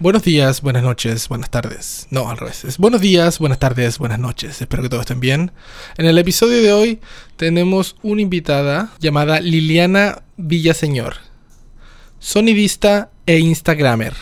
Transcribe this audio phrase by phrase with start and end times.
[0.00, 2.06] Buenos días, buenas noches, buenas tardes.
[2.12, 2.64] No, al revés.
[2.64, 4.60] Es buenos días, buenas tardes, buenas noches.
[4.60, 5.50] Espero que todos estén bien.
[5.96, 7.00] En el episodio de hoy
[7.34, 11.14] tenemos una invitada llamada Liliana Villaseñor,
[12.20, 14.14] sonidista e instagramer.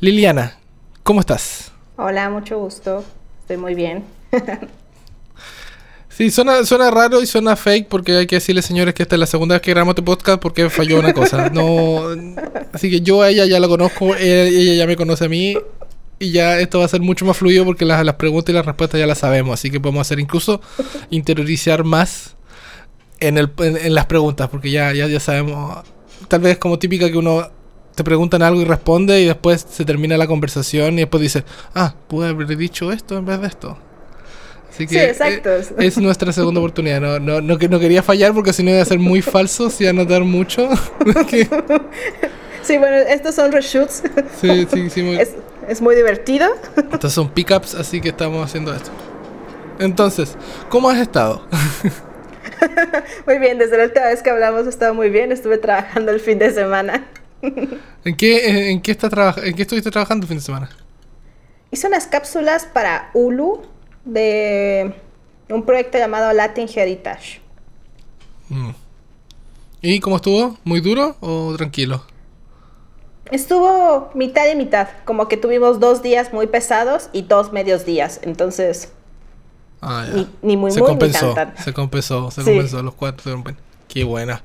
[0.00, 0.58] Liliana,
[1.04, 1.70] ¿cómo estás?
[1.94, 3.04] Hola, mucho gusto.
[3.42, 4.02] Estoy muy bien.
[6.16, 9.18] Sí, suena, suena raro y suena fake porque hay que decirle, señores, que esta es
[9.18, 11.50] la segunda vez que grabamos este podcast porque falló una cosa.
[11.50, 12.02] No,
[12.72, 15.56] así que yo a ella ya la conozco, ella, ya me conoce a mí
[16.20, 18.64] y ya esto va a ser mucho más fluido porque las, las preguntas y las
[18.64, 19.54] respuestas ya las sabemos.
[19.54, 20.60] Así que podemos hacer incluso
[21.10, 22.36] interiorizar más
[23.18, 25.84] en, el, en, las preguntas porque ya, ya, ya sabemos.
[26.28, 27.50] Tal vez como típica que uno
[27.96, 31.42] te preguntan algo y responde y después se termina la conversación y después dice,
[31.74, 33.78] ah, pude haber dicho esto en vez de esto
[34.76, 35.50] sí, exacto.
[35.50, 37.00] Eh, es, nuestra segunda oportunidad.
[37.00, 39.84] No, no, no, no quería fallar porque si no iba a ser muy falso, se
[39.84, 40.68] iba a notar mucho.
[42.62, 44.02] sí, bueno, estos son reshoots.
[44.40, 45.02] Sí, sí, sí.
[45.02, 45.16] Muy...
[45.16, 45.30] Es,
[45.68, 46.48] es muy divertido.
[46.92, 48.90] Estos son pickups, así que estamos haciendo esto.
[49.78, 50.36] Entonces,
[50.68, 51.46] ¿cómo has estado?
[53.26, 55.32] muy bien, desde la última vez que hablamos he estado muy bien.
[55.32, 57.06] Estuve trabajando el fin de semana.
[58.04, 59.08] ¿En qué, en, qué, está
[59.42, 60.70] ¿En qué estuviste trabajando el fin de semana?
[61.70, 63.62] Hice unas cápsulas para Hulu
[64.04, 64.94] de
[65.48, 67.40] un proyecto llamado Latin Heritage.
[68.48, 68.70] Mm.
[69.82, 70.56] ¿Y cómo estuvo?
[70.64, 72.04] ¿Muy duro o tranquilo?
[73.30, 78.20] Estuvo mitad y mitad, como que tuvimos dos días muy pesados y dos medios días,
[78.22, 78.92] entonces
[79.80, 80.06] ah,
[80.42, 83.42] Ni, muy se muy compensó, ni tan, Se compensó, se compensó, los cuatro
[83.88, 84.42] Qué buena.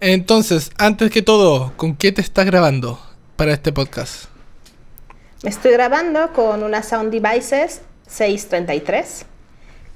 [0.00, 2.98] Entonces, antes que todo, ¿con qué te estás grabando
[3.36, 4.24] para este podcast?
[5.44, 9.26] Me estoy grabando con unas Sound Devices 633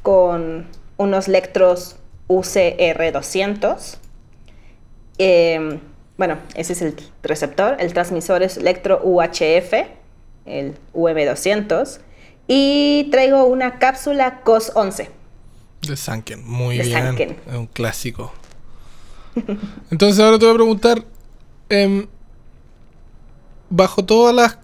[0.03, 1.97] con unos Lectros
[2.29, 3.99] UCR200.
[5.19, 5.81] Em,
[6.17, 7.77] bueno, ese es el receptor.
[7.79, 9.73] El transmisor es Electro UHF,
[10.47, 12.01] el UM200.
[12.49, 15.11] Y traigo una cápsula COS 11.
[15.83, 17.37] De Sanken, muy bien.
[17.47, 18.33] Es un clásico.
[19.91, 21.05] Entonces ahora te voy a preguntar,
[21.69, 22.06] em,
[23.69, 24.59] bajo todas las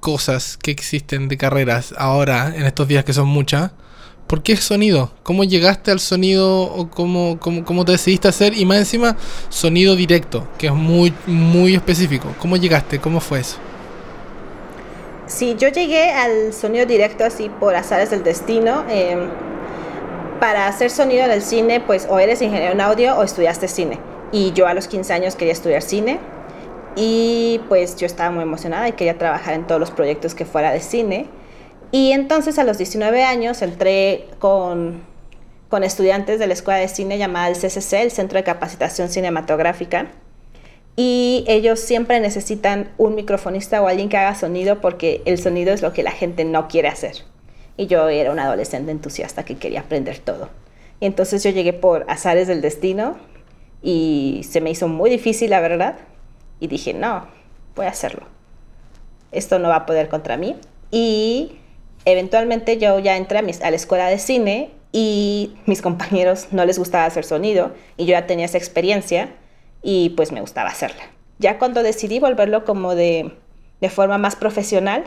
[0.00, 3.72] cosas que existen de carreras ahora, en estos días que son muchas,
[4.26, 5.12] ¿por qué sonido?
[5.22, 8.56] ¿Cómo llegaste al sonido o cómo, cómo, te decidiste hacer?
[8.56, 9.16] Y más encima,
[9.48, 12.34] sonido directo, que es muy, muy específico.
[12.38, 13.00] ¿Cómo llegaste?
[13.00, 13.56] ¿Cómo fue eso?
[15.26, 18.84] Sí, yo llegué al sonido directo así por azares del destino.
[18.88, 19.28] Em,
[20.40, 23.98] para hacer sonido en el cine, pues o eres ingeniero en audio o estudiaste cine.
[24.30, 26.20] Y yo a los 15 años quería estudiar cine
[27.00, 30.72] y pues yo estaba muy emocionada y quería trabajar en todos los proyectos que fuera
[30.72, 31.26] de cine.
[31.92, 35.02] Y entonces a los 19 años entré con,
[35.68, 40.08] con estudiantes de la escuela de cine llamada el CCC, el Centro de Capacitación Cinematográfica.
[40.96, 45.82] Y ellos siempre necesitan un microfonista o alguien que haga sonido porque el sonido es
[45.82, 47.18] lo que la gente no quiere hacer.
[47.76, 50.48] Y yo era una adolescente entusiasta que quería aprender todo.
[50.98, 53.16] Y entonces yo llegué por azares del destino
[53.82, 55.98] y se me hizo muy difícil, la verdad
[56.60, 57.26] y dije, no,
[57.74, 58.26] voy a hacerlo.
[59.32, 60.56] Esto no va a poder contra mí.
[60.90, 61.58] Y
[62.04, 66.78] eventualmente yo ya entré a, a la escuela de cine y mis compañeros no les
[66.78, 69.30] gustaba hacer sonido y yo ya tenía esa experiencia
[69.82, 71.02] y pues me gustaba hacerla.
[71.38, 73.32] Ya cuando decidí volverlo como de,
[73.80, 75.04] de forma más profesional,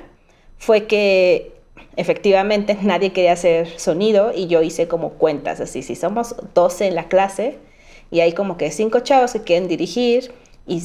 [0.57, 1.53] fue que
[1.95, 6.95] efectivamente nadie quería hacer sonido y yo hice como cuentas, así, si somos 12 en
[6.95, 7.57] la clase
[8.11, 10.31] y hay como que 5 chavos que quieren dirigir
[10.67, 10.81] y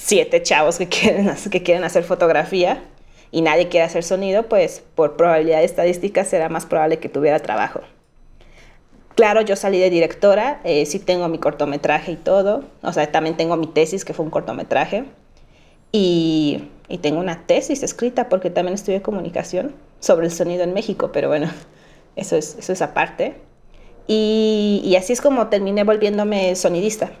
[0.00, 2.82] siete chavos que quieren, que quieren hacer fotografía
[3.30, 7.80] y nadie quiere hacer sonido, pues por probabilidad estadística será más probable que tuviera trabajo.
[9.14, 13.36] Claro, yo salí de directora, eh, sí tengo mi cortometraje y todo, o sea, también
[13.36, 15.04] tengo mi tesis, que fue un cortometraje,
[15.92, 21.10] y, y tengo una tesis escrita porque también estudié comunicación sobre el sonido en México,
[21.12, 21.50] pero bueno,
[22.16, 23.36] eso es, eso es aparte.
[24.06, 27.12] Y, y así es como terminé volviéndome sonidista.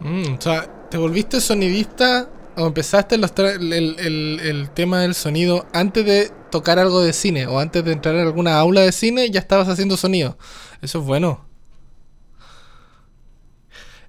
[0.00, 3.24] Mm, o sea, ¿te volviste sonidista o empezaste el,
[3.72, 8.14] el, el, tema del sonido antes de tocar algo de cine o antes de entrar
[8.14, 10.38] en alguna aula de cine ya estabas haciendo sonido?
[10.80, 11.44] Eso es bueno.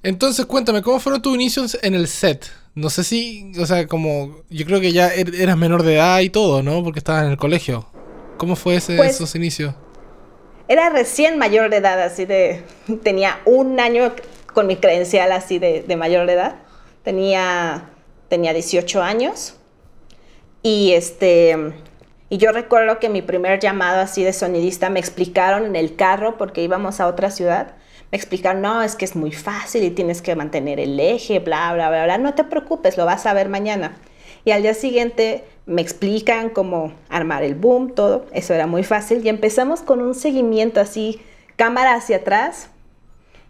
[0.03, 2.49] Entonces, cuéntame, ¿cómo fueron tus inicios en el set?
[2.75, 6.19] No sé si, o sea, como yo creo que ya er, eras menor de edad
[6.19, 6.83] y todo, ¿no?
[6.83, 7.87] Porque estabas en el colegio.
[8.37, 9.73] ¿Cómo fue ese, pues, esos inicios?
[10.67, 12.63] Era recién mayor de edad, así de...
[13.03, 14.13] Tenía un año
[14.53, 16.66] con mi credencial así de, de mayor edad.
[17.07, 17.85] Tenía,
[18.27, 19.55] tenía 18 años.
[20.61, 21.73] Y este...
[22.27, 26.37] Y yo recuerdo que mi primer llamado así de sonidista me explicaron en el carro
[26.37, 27.75] porque íbamos a otra ciudad.
[28.11, 31.73] Me explicaron, no, es que es muy fácil y tienes que mantener el eje, bla,
[31.73, 32.17] bla, bla, bla.
[32.17, 33.97] No te preocupes, lo vas a ver mañana.
[34.43, 38.25] Y al día siguiente me explican cómo armar el boom, todo.
[38.33, 39.25] Eso era muy fácil.
[39.25, 41.21] Y empezamos con un seguimiento así,
[41.55, 42.69] cámara hacia atrás.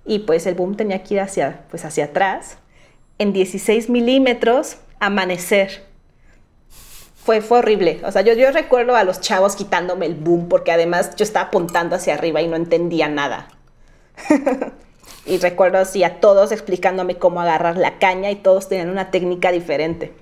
[0.05, 2.59] Y pues el boom tenía que ir hacia, pues hacia atrás.
[3.19, 5.85] En 16 milímetros, amanecer.
[7.15, 7.99] Fue, fue horrible.
[8.05, 11.47] O sea, yo, yo recuerdo a los chavos quitándome el boom porque además yo estaba
[11.47, 13.49] apuntando hacia arriba y no entendía nada.
[15.25, 19.51] y recuerdo así a todos explicándome cómo agarrar la caña y todos tenían una técnica
[19.51, 20.13] diferente.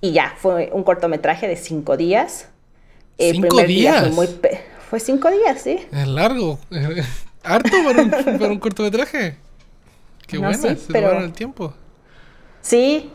[0.00, 2.48] Y ya, fue un cortometraje de cinco días.
[3.16, 4.14] El ¿Cinco días?
[4.14, 4.28] fue,
[4.88, 5.80] fue, cinco días, sí.
[5.92, 6.58] Es largo.
[7.42, 9.36] Harto para un, cortometraje.
[10.28, 11.18] Qué bueno, se pero...
[11.18, 11.72] el tiempo.
[12.60, 13.10] Sí,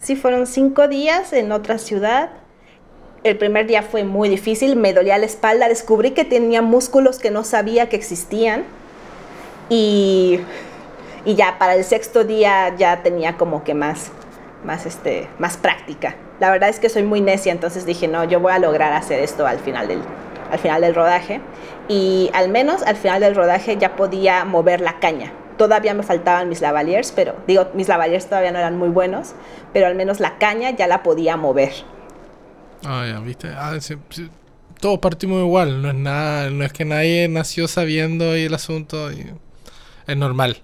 [0.00, 2.30] sí, fueron cinco días en otra ciudad.
[3.22, 7.30] El primer día fue muy difícil, me dolía la espalda, descubrí que tenía músculos que
[7.30, 8.64] no sabía que existían.
[9.68, 10.40] Y,
[11.26, 14.10] y ya para el sexto día ya tenía como que más,
[14.64, 16.16] más, este, más práctica.
[16.40, 19.20] La verdad es que soy muy necia, entonces dije, no, yo voy a lograr hacer
[19.20, 20.00] esto al final del,
[20.50, 21.40] al final del rodaje.
[21.88, 25.32] Y al menos al final del rodaje ya podía mover la caña.
[25.56, 29.34] Todavía me faltaban mis lavaliers, pero digo, mis lavaliers todavía no eran muy buenos,
[29.72, 31.72] pero al menos la caña ya la podía mover.
[32.84, 33.48] Ah, ya, viste.
[33.48, 33.76] Ah,
[34.80, 39.26] todos partimos igual, no es nada, no es que nadie nació sabiendo el asunto, y
[40.06, 40.62] es normal.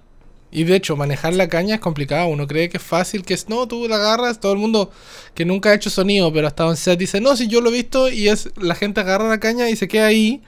[0.51, 2.27] Y de hecho, manejar la caña es complicado.
[2.27, 4.39] Uno cree que es fácil, que es no, tú la agarras.
[4.41, 4.91] Todo el mundo
[5.33, 7.69] que nunca ha hecho sonido, pero ha estado en set dice, no, si yo lo
[7.69, 8.09] he visto.
[8.09, 10.43] Y es la gente agarra la caña y se queda ahí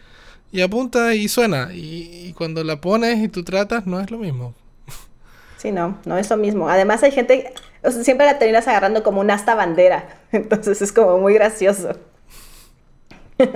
[0.53, 1.71] y apunta y suena.
[1.73, 4.53] Y, cuando la pones y tú tratas, no es lo mismo.
[5.57, 6.69] Sí, no, no es lo mismo.
[6.69, 7.51] Además, hay gente,
[8.03, 10.07] siempre la terminas agarrando como una hasta bandera.
[10.31, 11.93] Entonces es como muy gracioso.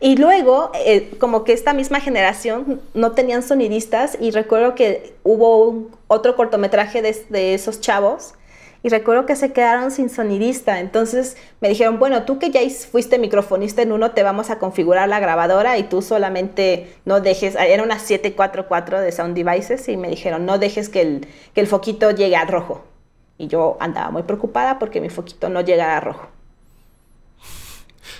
[0.00, 5.90] y luego, eh, como que esta misma generación no tenían sonidistas y recuerdo que hubo
[6.08, 8.32] otro cortometraje de, esos chavos
[8.86, 10.78] y recuerdo que se quedaron sin sonidista.
[10.78, 15.08] Entonces me dijeron, bueno, tú que ya fuiste microfonista en uno, te vamos a configurar
[15.08, 20.08] la grabadora y tú solamente no dejes, era una 744 de Sound Devices y me
[20.08, 22.84] dijeron, no dejes que el, que el foquito llegue a rojo.
[23.38, 26.28] Y yo andaba muy preocupada porque mi foquito no llegara a rojo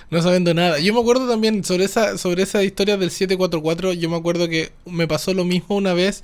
[0.09, 0.79] no sabiendo nada.
[0.79, 4.71] Yo me acuerdo también sobre esa, sobre esa historia del 744, yo me acuerdo que
[4.85, 6.23] me pasó lo mismo una vez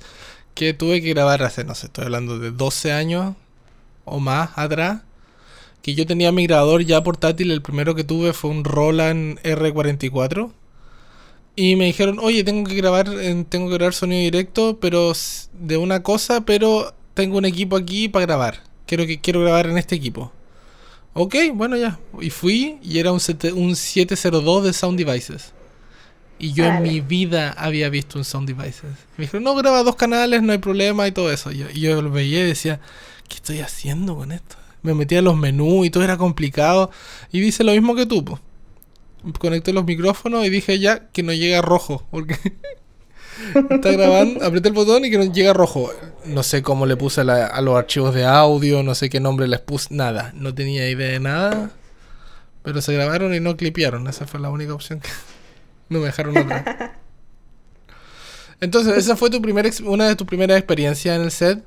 [0.54, 3.34] que tuve que grabar hace, no sé, estoy hablando de 12 años
[4.04, 5.02] o más atrás,
[5.82, 10.50] que yo tenía mi grabador ya portátil, el primero que tuve fue un Roland R44.
[11.56, 13.08] Y me dijeron, oye, tengo que grabar,
[13.48, 15.12] tengo que grabar sonido directo, pero
[15.52, 18.62] de una cosa, pero tengo un equipo aquí para grabar.
[18.86, 20.32] Quiero que quiero grabar en este equipo.
[21.12, 22.00] Ok, bueno ya.
[22.20, 23.20] Y fui y era un,
[23.54, 25.52] un 702 de Sound Devices.
[26.38, 28.90] Y yo en mi vida había visto un Sound Devices.
[29.16, 31.52] Me dijeron, no, graba dos canales, no hay problema y todo eso.
[31.52, 32.80] Y yo, y yo lo veía y decía,
[33.28, 34.56] ¿qué estoy haciendo con esto?
[34.82, 36.90] Me metía en los menús y todo era complicado.
[37.32, 38.24] Y dice lo mismo que tú.
[39.38, 42.06] Conecté los micrófonos y dije ya que no llega rojo.
[42.10, 42.36] Porque
[43.70, 45.90] Está grabando, apreté el botón y que no llega rojo.
[46.24, 49.60] No sé cómo le puse a los archivos de audio, no sé qué nombre les
[49.60, 50.32] puse, nada.
[50.34, 51.70] No tenía idea de nada.
[52.62, 54.06] Pero se grabaron y no clipearon.
[54.06, 55.08] Esa fue la única opción que
[55.88, 57.00] no me dejaron otra.
[58.60, 61.64] Entonces, esa fue tu primera una de tus primeras experiencias en el set.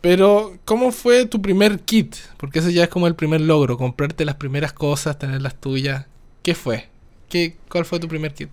[0.00, 2.16] Pero, ¿cómo fue tu primer kit?
[2.38, 6.06] Porque ese ya es como el primer logro, comprarte las primeras cosas, tener las tuyas.
[6.42, 6.88] ¿Qué fue?
[7.28, 8.48] ¿Qué, ¿Cuál fue tu primer kit?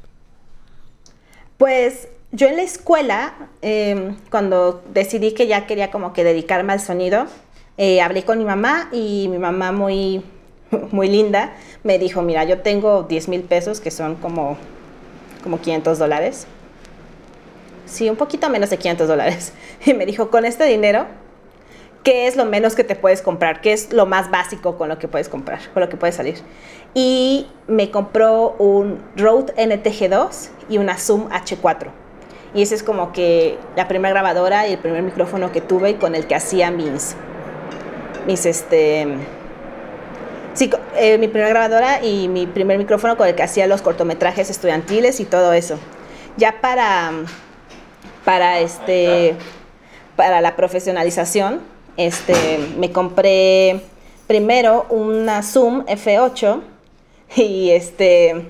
[1.58, 6.82] Pues yo en la escuela, em, cuando decidí que ya quería como que dedicarme al
[6.82, 7.28] sonido,
[7.78, 10.22] eh, hablé con mi mamá y mi mamá muy,
[10.92, 14.58] muy linda me dijo, mira, yo tengo 10 mil pesos que son como,
[15.44, 16.46] como 500 dólares.
[17.86, 19.54] Sí, un poquito menos de 500 dólares.
[19.86, 21.06] Y me dijo, con este dinero,
[22.04, 23.62] ¿qué es lo menos que te puedes comprar?
[23.62, 26.36] ¿Qué es lo más básico con lo que puedes comprar, con lo que puedes salir?
[26.94, 31.92] Y me compró un Rode NTG2 y una Zoom H4
[32.54, 35.94] y esa es como que la primera grabadora y el primer micrófono que tuve y
[35.96, 37.16] con el que hacía mis,
[38.26, 39.08] mis este,
[40.54, 44.50] sí, eh, mi primera grabadora y mi primer micrófono con el que hacía los cortometrajes
[44.50, 45.78] estudiantiles y todo eso.
[46.38, 47.12] Ya para,
[48.24, 49.36] para este,
[50.16, 51.62] para la profesionalización,
[51.98, 53.82] este, me compré
[54.28, 56.62] primero una Zoom F8
[57.36, 58.46] y este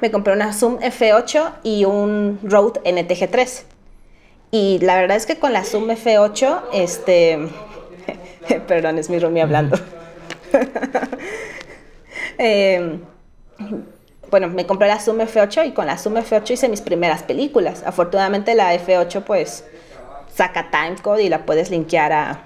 [0.00, 3.64] me compré una Zoom F8 y un Rode NTG3.
[4.50, 7.38] Y la verdad es que con la Zoom F8, este...
[8.66, 9.78] Perdón, es mi Rumi hablando.
[12.42, 13.02] Em,
[14.30, 17.82] bueno, me compré la Zoom F8 y con la Zoom F8 hice mis primeras películas.
[17.84, 19.64] Afortunadamente la F8 pues
[20.40, 22.44] saca timecode y la puedes linkear a,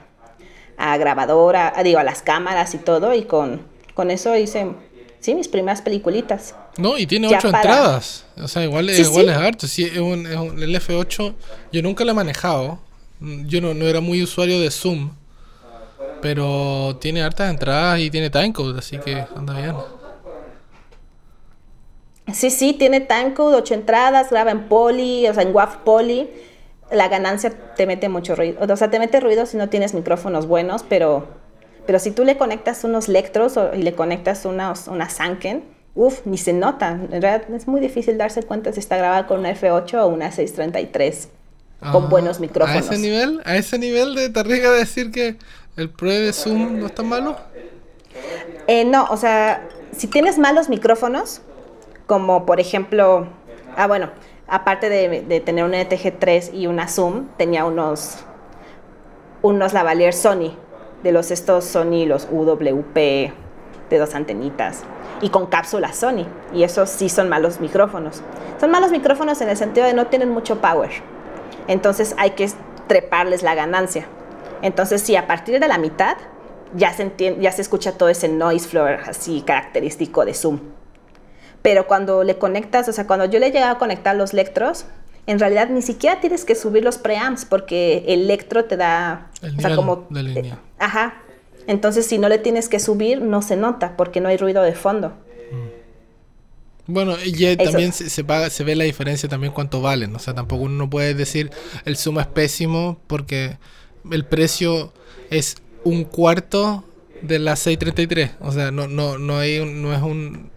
[0.77, 3.63] a grabadora, a, digo, a las cámaras y todo, y con,
[3.95, 4.67] con eso hice,
[5.21, 6.57] sí, mis primeras peliculitas.
[6.77, 8.27] No, y tiene ocho entradas.
[8.37, 9.69] O sea, igual, igual es harto.
[9.69, 11.35] Sí, es un, es un, el F8
[11.71, 12.81] yo nunca lo he manejado.
[13.21, 15.11] Yo no, no era muy usuario de Zoom.
[16.21, 19.77] Pero tiene hartas entradas y tiene timecode, así que anda bien.
[22.33, 26.29] Sí, sí, tiene timecode, ocho entradas, graba en poly, o sea, en WAV poly.
[26.91, 28.59] La ganancia te mete mucho ruido.
[28.61, 31.27] O sea, te mete ruido si no tienes micrófonos buenos, pero,
[31.87, 35.65] pero si tú le conectas unos Lectros y le conectas unos, una Sanken,
[35.95, 36.91] uff, ni se nota.
[36.91, 40.31] En realidad es muy difícil darse cuenta si está grabada con una F8 o una
[40.31, 41.29] 633
[41.93, 42.91] con ah, buenos micrófonos.
[42.91, 43.41] ¿A ese nivel?
[43.45, 45.37] ¿A ese nivel de te arriesga decir que
[45.77, 47.37] el Pro de Zoom no está malo?
[48.67, 51.43] Eh, no, o sea, si tienes malos micrófonos,
[52.07, 53.29] como por ejemplo,
[53.77, 54.11] ah bueno,
[54.49, 58.19] aparte de, tener una ETG3 y una Zoom, tenía unos,
[59.43, 60.57] unos lavalier Sony,
[61.03, 64.83] de los estos Sony, los UWP, de dos antenitas,
[65.21, 68.23] y con cápsula Sony, y esos sí son malos micrófonos.
[68.61, 70.91] Son malos micrófonos en el sentido de no tienen mucho power,
[71.69, 72.49] entonces hay que
[72.87, 74.07] treparles la ganancia.
[74.63, 76.17] Entonces, sí, a partir de la mitad
[76.75, 80.74] ya se, ya se escucha todo ese noise floor así característico de Zoom.
[81.65, 84.85] Pero cuando le conectas, o sea, cuando yo le he llegado a conectar los Lectros,
[85.27, 89.31] en realidad ni siquiera tienes que subir los preamps porque el Electro te da...
[89.41, 90.59] El o sea, como, de línea.
[90.79, 91.23] ajá.
[91.67, 94.75] Entonces, si no le tienes que subir, no se nota porque no hay ruido de
[94.75, 95.09] fondo.
[95.09, 96.93] Mm.
[96.93, 100.15] Bueno, y también se, se, paga, se ve la diferencia también cuánto valen.
[100.15, 101.51] O sea, tampoco uno puede decir
[101.87, 103.57] el Zoom es pésimo porque
[104.13, 104.93] el precio
[105.31, 106.85] es un cuarto
[107.23, 108.33] de la 633.
[108.41, 110.53] O sea, no, no, no hay no es un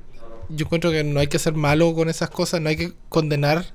[0.49, 3.65] yo encuentro que no hay que ser malo con esas cosas, no hay que condenar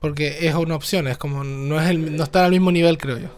[0.00, 3.18] porque es una opción, es como no es el, no está al mismo nivel, creo
[3.18, 3.28] yo.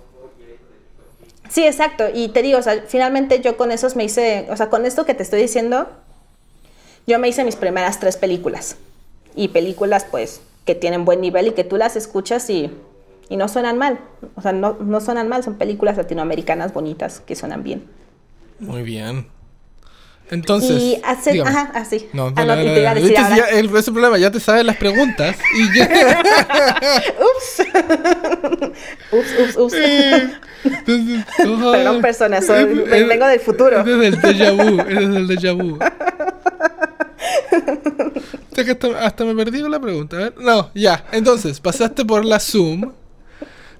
[1.48, 4.68] Sí, exacto, y te digo, o sea, finalmente yo con esos me hice, o sea,
[4.68, 5.88] con esto que te estoy diciendo,
[7.06, 8.76] yo me hice mis primeras tres películas.
[9.34, 12.70] Y películas pues que tienen buen nivel y que tú las escuchas y,
[13.28, 14.00] y no suenan mal.
[14.36, 17.84] O sea, no, no suenan mal, son películas latinoamericanas bonitas que suenan bien.
[18.58, 19.26] Muy bien.
[20.30, 20.80] Entonces.
[20.80, 21.40] Y hace.
[21.42, 22.08] Ajá, así.
[22.12, 25.36] No, no, ah, no, no, el, ese problema, ya te sabes las preguntas.
[25.56, 25.88] Y ya...
[27.20, 27.68] ups.
[29.12, 29.74] ups, ups, ups.
[30.64, 33.80] Entonces, oh, Perdón, personas, soy, vengo del futuro.
[33.80, 34.80] Ese es el déjà vu.
[34.80, 35.78] Ese es el déjà vu.
[38.56, 40.16] hasta, hasta me perdí con la pregunta.
[40.16, 40.34] A ver.
[40.38, 41.04] No, ya.
[41.12, 42.92] Entonces, pasaste por la Zoom.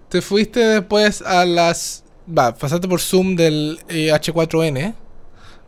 [0.09, 2.03] Te fuiste después a las.
[2.27, 4.95] Va, pasaste por Zoom del eh, H4N.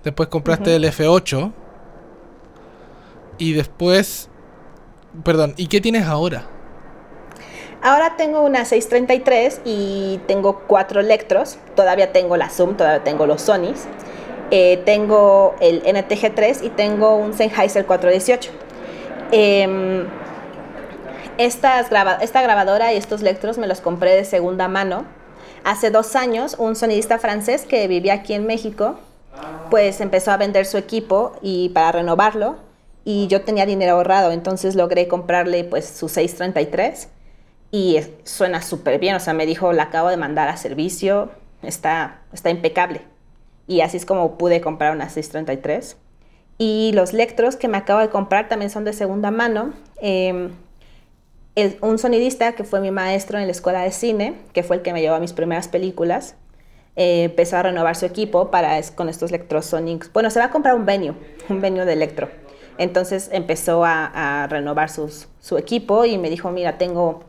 [0.05, 1.53] Después compraste el F8.
[3.39, 4.29] Y después...
[5.25, 6.45] Perdón, ¿y qué tienes ahora?
[7.83, 11.59] Ahora tengo una 633 y tengo cuatro Electros.
[11.75, 13.87] Todavía tengo la Zoom, todavía tengo los Sonys.
[14.51, 18.51] Eh, tengo el NTG3 y tengo un Sennheiser 418.
[19.33, 20.07] Em,
[21.39, 25.05] esta grabadora y estos Electros me los compré de segunda mano.
[25.65, 28.99] Hace dos años, un sonidista francés que vivía aquí en México
[29.71, 32.57] pues empezó a vender su equipo y para renovarlo
[33.05, 37.09] y yo tenía dinero ahorrado, entonces logré comprarle pues su 633
[37.71, 41.31] y suena súper bien, o sea, me dijo, la acabo de mandar a servicio,
[41.63, 43.01] está, está impecable.
[43.67, 45.97] Y así es como pude comprar una 633.
[46.59, 49.73] Y los Lectros que me acabo de comprar también son de segunda mano.
[50.01, 50.51] Em,
[51.81, 54.93] un sonidista que fue mi maestro en la escuela de cine, que fue el que
[54.93, 56.35] me llevó a mis primeras películas,
[56.97, 60.13] eh, empezó a renovar su equipo para con estos Electrosonics.
[60.13, 61.15] Bueno, se va a comprar un venue,
[61.49, 62.29] un venue de electro.
[62.79, 67.25] Entonces empezó a, renovar su equipo y me dijo, mira, tengo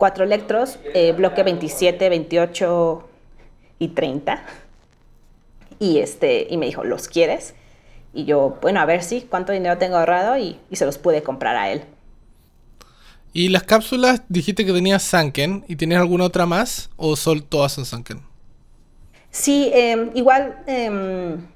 [0.00, 3.08] cuatro electros, eh, bloque 27, 28
[3.78, 4.42] y 30.
[5.78, 7.54] Y, este, y me dijo, ¿los quieres?
[8.14, 11.54] Y yo, bueno, a ver si, cuánto dinero tengo ahorrado y, se los pude comprar
[11.56, 11.82] a él.
[13.34, 17.72] ¿Y las cápsulas dijiste que tenías Sanken y tienes alguna otra más o son todas
[17.72, 18.29] son Sanken?
[19.30, 21.46] Sí, em, igual em,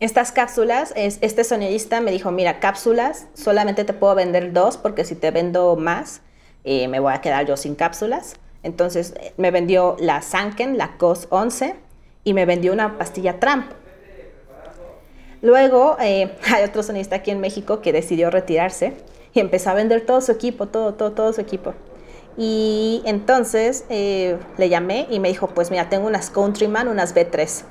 [0.00, 5.04] estas cápsulas, es, este sonidista me dijo, mira, cápsulas, solamente te puedo vender dos porque
[5.04, 6.22] si te vendo más,
[6.64, 8.36] eh, me voy a quedar yo sin cápsulas.
[8.62, 11.76] Entonces me vendió la Sanken, la COS 11,
[12.24, 13.70] y me vendió una pastilla Tramp.
[15.40, 18.94] Luego eh, hay otro sonidista aquí en México que decidió retirarse
[19.32, 21.74] y empezó a vender todo su equipo, todo, todo, todo su equipo.
[22.38, 27.64] Y entonces eh, le llamé y me dijo, pues mira, tengo unas Countryman, unas B3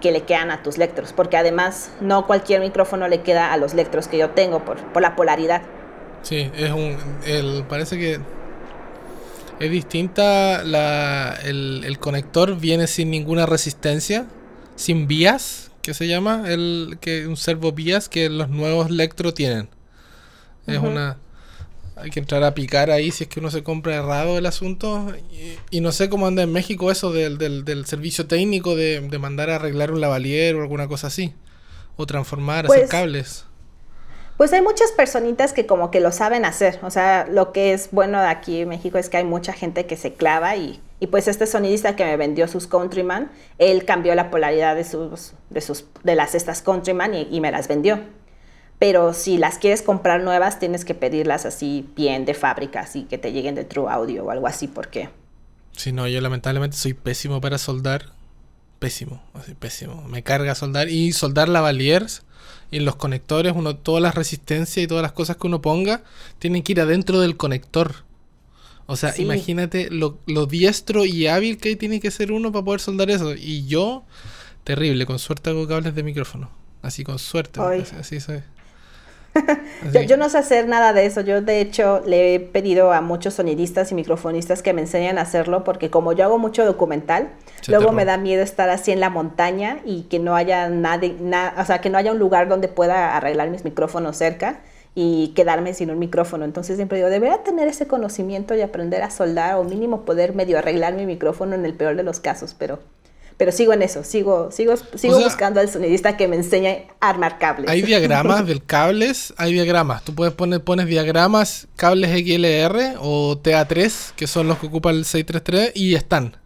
[0.00, 3.74] que le quedan a tus lectros, porque además no cualquier micrófono le queda a los
[3.74, 5.62] lectros que yo tengo por, por la polaridad.
[6.22, 8.20] Sí, es un, el, parece que
[9.58, 14.26] Es distinta, la, el, el conector viene sin ninguna resistencia,
[14.76, 19.68] sin vías, que se llama, el que un servo vías que los nuevos Electro tienen.
[20.66, 21.16] Es una
[21.96, 25.12] hay que entrar a picar ahí si es que uno se compra errado el asunto.
[25.70, 29.18] Y, no sé cómo anda en México eso del, del, del servicio técnico de, de,
[29.18, 31.34] mandar a arreglar un lavalier o alguna cosa así.
[31.96, 33.46] O transformar, hacer cables.
[34.36, 36.78] Pues hay muchas personitas que como que lo saben hacer.
[36.82, 39.86] O sea, lo que es bueno de aquí en México es que hay mucha gente
[39.86, 44.14] que se clava y, y pues este sonidista que me vendió sus Countryman, él cambió
[44.14, 48.00] la polaridad de sus, de sus, de las estas Countryman y, y me las vendió
[48.78, 53.18] pero si las quieres comprar nuevas tienes que pedirlas así bien de fábrica, así que
[53.18, 55.08] te lleguen de True Audio o algo así, porque...
[55.72, 58.06] Sí, no, yo lamentablemente soy pésimo para soldar,
[58.78, 60.02] pésimo, así pésimo.
[60.08, 62.22] Me carga soldar y soldar lavaliers
[62.70, 66.02] y los conectores, uno todas las resistencias y todas las cosas que uno ponga
[66.38, 68.04] tienen que ir adentro del conector.
[68.86, 72.80] O sea, imagínate lo, lo, diestro y hábil que tiene que ser uno para poder
[72.80, 73.34] soldar eso.
[73.34, 74.04] Y yo,
[74.62, 76.50] terrible, con suerte hago cables de micrófono.
[76.82, 77.60] Así con suerte.
[77.60, 78.42] Así, así soy.
[80.06, 81.20] Yo, no sé hacer nada de eso.
[81.20, 85.22] Yo, de hecho, le he pedido a muchos sonidistas y microfonistas que me enseñen a
[85.22, 87.28] hacerlo, porque como yo hago mucho documental,
[87.68, 91.16] luego me da miedo estar así en la montaña y que no haya nadie,
[91.58, 94.60] o sea, que no haya un lugar donde pueda arreglar mis micrófonos cerca
[94.98, 96.46] y quedarme sin un micrófono.
[96.46, 100.58] Entonces siempre digo, debería tener ese conocimiento y aprender a soldar o mínimo poder medio
[100.58, 102.78] arreglar mi micrófono en el peor de los casos, pero
[103.36, 107.38] pero sigo en eso, sigo, sigo, sigo buscando al sonidista que me enseñe a armar
[107.38, 107.70] cables.
[107.70, 110.04] Hay diagramas del cables, hay diagramas.
[110.04, 115.04] Tú puedes poner, pones diagramas, cables XLR o TA3, que son los que ocupa el
[115.04, 116.38] 633, y están.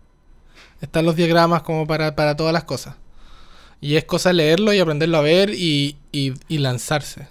[0.80, 2.96] Están los diagramas como para, para todas las cosas.
[3.80, 7.28] Y es cosa leerlo y aprenderlo a ver y, y, y lanzarse.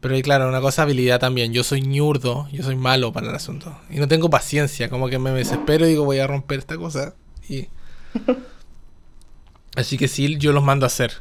[0.00, 1.52] Pero claro, una cosa habilidad también.
[1.54, 3.76] Yo soy ñurdo, yo soy malo para el asunto.
[3.90, 7.14] Y no tengo paciencia, como que me desespero y digo voy a romper esta cosa.
[7.48, 7.68] Y
[9.76, 11.12] Así que sí, yo los mando a hacer,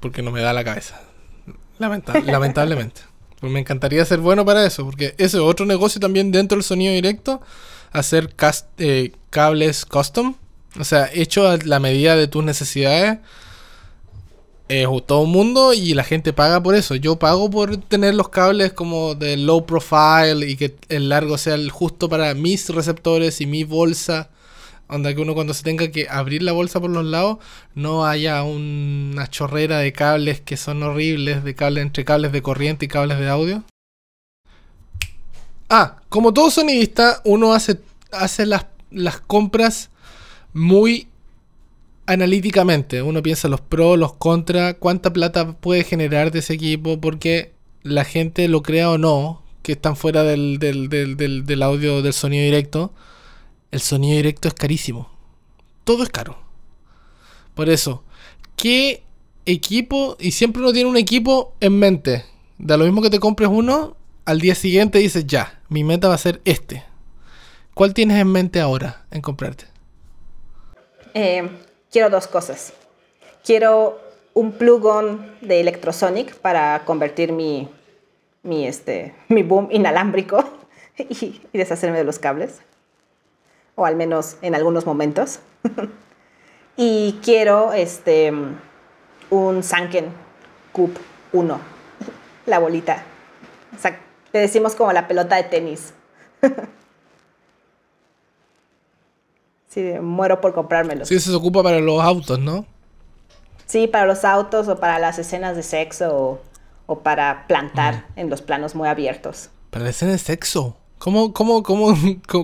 [0.00, 1.00] porque no me da la cabeza.
[1.78, 3.02] lamentablemente.
[3.40, 6.64] Pues me encantaría ser bueno para eso, porque ese es otro negocio también dentro del
[6.64, 7.40] sonido directo,
[7.90, 8.34] hacer
[8.78, 10.34] eh, cables custom,
[10.78, 13.18] o sea, hecho a la medida de tus necesidades.
[14.68, 16.94] Eh, todo el mundo y la gente paga por eso.
[16.94, 21.54] Yo pago por tener los cables como de low profile y que el largo sea
[21.54, 24.30] el justo para mis receptores y mi bolsa
[24.90, 27.38] Onda que uno cuando se tenga que abrir la bolsa por los lados,
[27.76, 32.86] no haya una chorrera de cables que son horribles, de cables entre cables de corriente
[32.86, 33.62] y cables de audio.
[35.68, 37.78] Ah, como todo sonidista, uno hace,
[38.10, 39.90] hace las, las compras
[40.52, 41.06] muy
[42.06, 43.02] analíticamente.
[43.02, 47.52] Uno piensa los pros, los contras, cuánta plata puede generar de ese equipo, porque
[47.84, 52.12] la gente lo crea o no, que están fuera del, del, del, del audio, del
[52.12, 52.92] sonido directo
[53.70, 55.08] el sonido directo es carísimo.
[55.84, 56.36] Todo es caro.
[57.54, 58.02] Por eso,
[58.56, 59.02] ¿qué
[59.46, 60.16] equipo?
[60.18, 62.24] Y siempre uno tiene un equipo en mente.
[62.58, 66.14] Da lo mismo que te compres uno, al día siguiente dices, ya, mi meta va
[66.14, 66.84] a ser este.
[67.74, 69.64] ¿Cuál tienes en mente ahora en comprarte?
[71.14, 71.48] Eh,
[71.90, 72.72] quiero dos cosas.
[73.44, 73.98] Quiero
[74.34, 77.68] un plug-on de Electrosonic para convertir mi,
[78.42, 80.44] mi, este, mi boom inalámbrico
[80.98, 82.60] y deshacerme de los cables
[83.74, 85.40] o al menos en algunos momentos.
[86.76, 88.32] y quiero este,
[89.30, 90.12] un Sanken
[90.72, 90.98] Cup
[91.32, 91.60] 1,
[92.46, 93.04] la bolita.
[93.76, 93.98] O sea,
[94.32, 95.94] le decimos como la pelota de tenis.
[99.68, 101.04] sí, muero por comprármelo.
[101.04, 102.66] Sí, se ocupa para los autos, ¿no?
[103.66, 106.40] Sí, para los autos o para las escenas de sexo
[106.86, 109.50] o, para plantar en los planos muy abiertos.
[109.70, 110.76] Para las escenas de sexo.
[111.00, 111.96] ¿Cómo, cómo, cómo,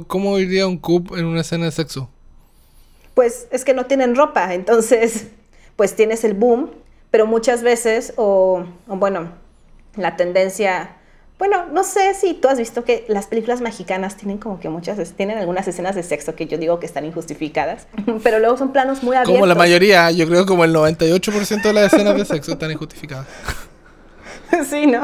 [0.08, 2.08] cómo iría un cup en una escena de sexo?
[3.14, 5.26] Pues es que no tienen ropa, entonces
[5.76, 6.70] pues tienes el boom,
[7.10, 9.32] pero muchas veces, o, bueno,
[9.94, 10.96] la tendencia,
[11.38, 15.12] bueno, no sé si tú has visto que las películas mexicanas tienen como que muchas,
[15.12, 17.86] tienen algunas escenas de sexo que yo digo que están injustificadas,
[18.22, 19.34] pero luego son planos muy abiertos.
[19.34, 23.26] Como la mayoría, yo creo como el 98% de las escenas de sexo están injustificadas.
[24.64, 25.02] sí, ¿no?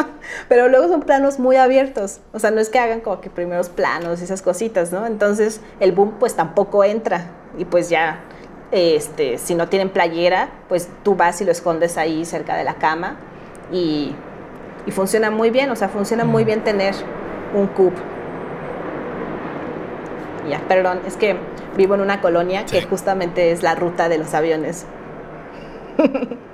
[0.48, 2.20] Pero luego son planos muy abiertos.
[2.32, 5.06] O sea, no es que hagan como que primeros planos y esas cositas, ¿no?
[5.06, 7.30] Entonces el boom pues tampoco entra.
[7.58, 8.20] Y pues ya,
[8.70, 12.74] este, si no tienen playera, pues tú vas y lo escondes ahí cerca de la
[12.74, 13.16] cama.
[13.70, 14.14] Y,
[14.86, 16.94] y funciona muy bien, o sea, funciona muy bien tener
[17.54, 17.92] un cub.
[20.48, 21.36] Ya, perdón, es que
[21.76, 24.86] vivo en una colonia que justamente es la ruta de los aviones.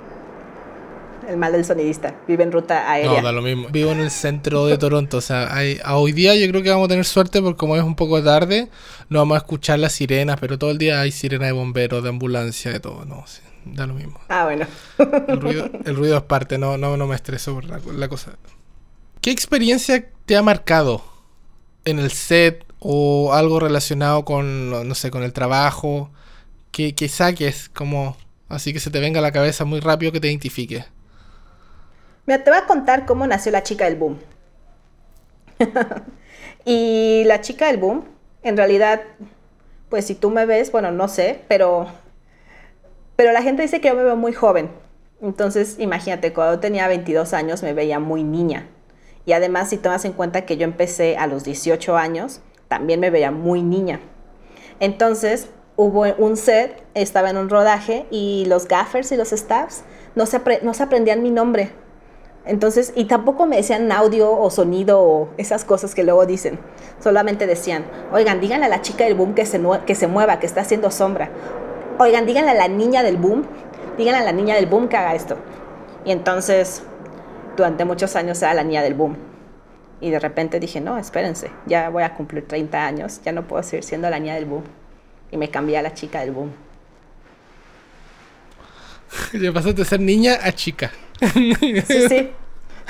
[1.29, 2.15] el mal del sonidista.
[2.27, 3.21] Vive en ruta aérea.
[3.21, 3.69] No, da lo mismo.
[3.69, 5.17] Vivo en el centro de Toronto.
[5.17, 7.75] O sea, hay, a hoy día yo creo que vamos a tener suerte porque como
[7.75, 8.69] es un poco tarde,
[9.09, 12.09] no vamos a escuchar las sirenas, pero todo el día hay sirena de bomberos, de
[12.09, 13.05] ambulancia, de todo.
[13.05, 14.19] No, sí, da lo mismo.
[14.27, 14.65] Ah, bueno.
[15.27, 18.33] El ruido, el ruido es parte, no, no, no me estreso por la, la cosa.
[19.21, 21.03] ¿Qué experiencia te ha marcado
[21.85, 26.09] en el set o algo relacionado con, no sé, con el trabajo?
[26.71, 28.15] Que, que saques como
[28.47, 30.85] así que se te venga a la cabeza muy rápido que te identifique.
[32.29, 34.19] Mira, te voy a contar cómo nació la chica del boom.
[36.63, 38.03] y la chica del boom,
[38.43, 39.01] en realidad,
[39.89, 41.87] pues si tú me ves, bueno, no sé, pero,
[43.15, 44.69] pero la gente dice que yo me veo muy joven.
[45.23, 48.67] Entonces, imagínate, cuando tenía 22 años me veía muy niña.
[49.25, 53.09] Y además, si tomas en cuenta que yo empecé a los 18 años, también me
[53.09, 54.01] veía muy niña.
[54.79, 60.25] Entonces, hubo un set, estaba en un rodaje y los gaffers y los staffs no
[60.61, 61.71] no se aprendían mi nombre.
[62.49, 66.57] Entonces, y tampoco me decían audio o sonido o esas cosas que luego dicen.
[66.99, 70.47] Solamente decían, oigan, díganle a la chica del boom que se, que se mueva, que
[70.47, 71.29] está haciendo sombra.
[71.99, 73.45] Oigan, díganle a la niña del boom,
[73.99, 75.37] díganle a la niña del boom que haga esto.
[76.05, 76.81] Y entonces,
[77.55, 79.15] durante muchos años era la niña del boom.
[80.01, 83.61] Y de repente dije, no, espérense, ya voy a cumplir 30 años, ya no puedo
[83.61, 84.63] seguir siendo la niña del boom.
[85.29, 86.51] Y me cambié a la chica del boom.
[89.39, 90.89] Ya pasaste de ser niña a chica.
[91.87, 92.29] Sí, sí.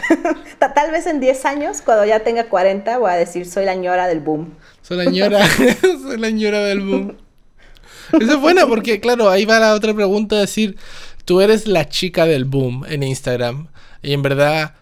[0.59, 4.07] Tal vez en 10 años, cuando ya tenga 40, voy a decir, soy la ñora
[4.07, 4.53] del boom.
[4.81, 5.45] Soy la ñora,
[5.81, 7.17] soy la ñora del boom.
[8.19, 10.77] Eso es buena porque, claro, ahí va la otra pregunta, decir,
[11.25, 13.67] tú eres la chica del boom en Instagram.
[14.01, 14.75] Y en verdad,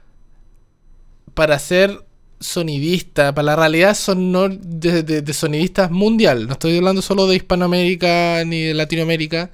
[1.34, 2.06] para ser
[2.40, 8.44] sonidista, para la realidad sonor de, de, sonidistas mundial, no estoy hablando solo de Hispanoamérica
[8.46, 9.50] ni de Latinoamérica,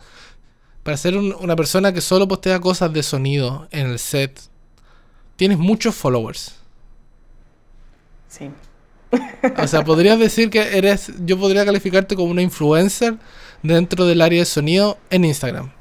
[0.83, 4.39] para ser una persona que solo postea cosas de sonido en el set,
[5.37, 6.55] tienes muchos followers.
[8.27, 8.51] Sí.
[9.61, 13.15] O sea, podrías decir que eres, yo podría calificarte como una influencer
[13.61, 15.71] dentro del área de sonido en Instagram.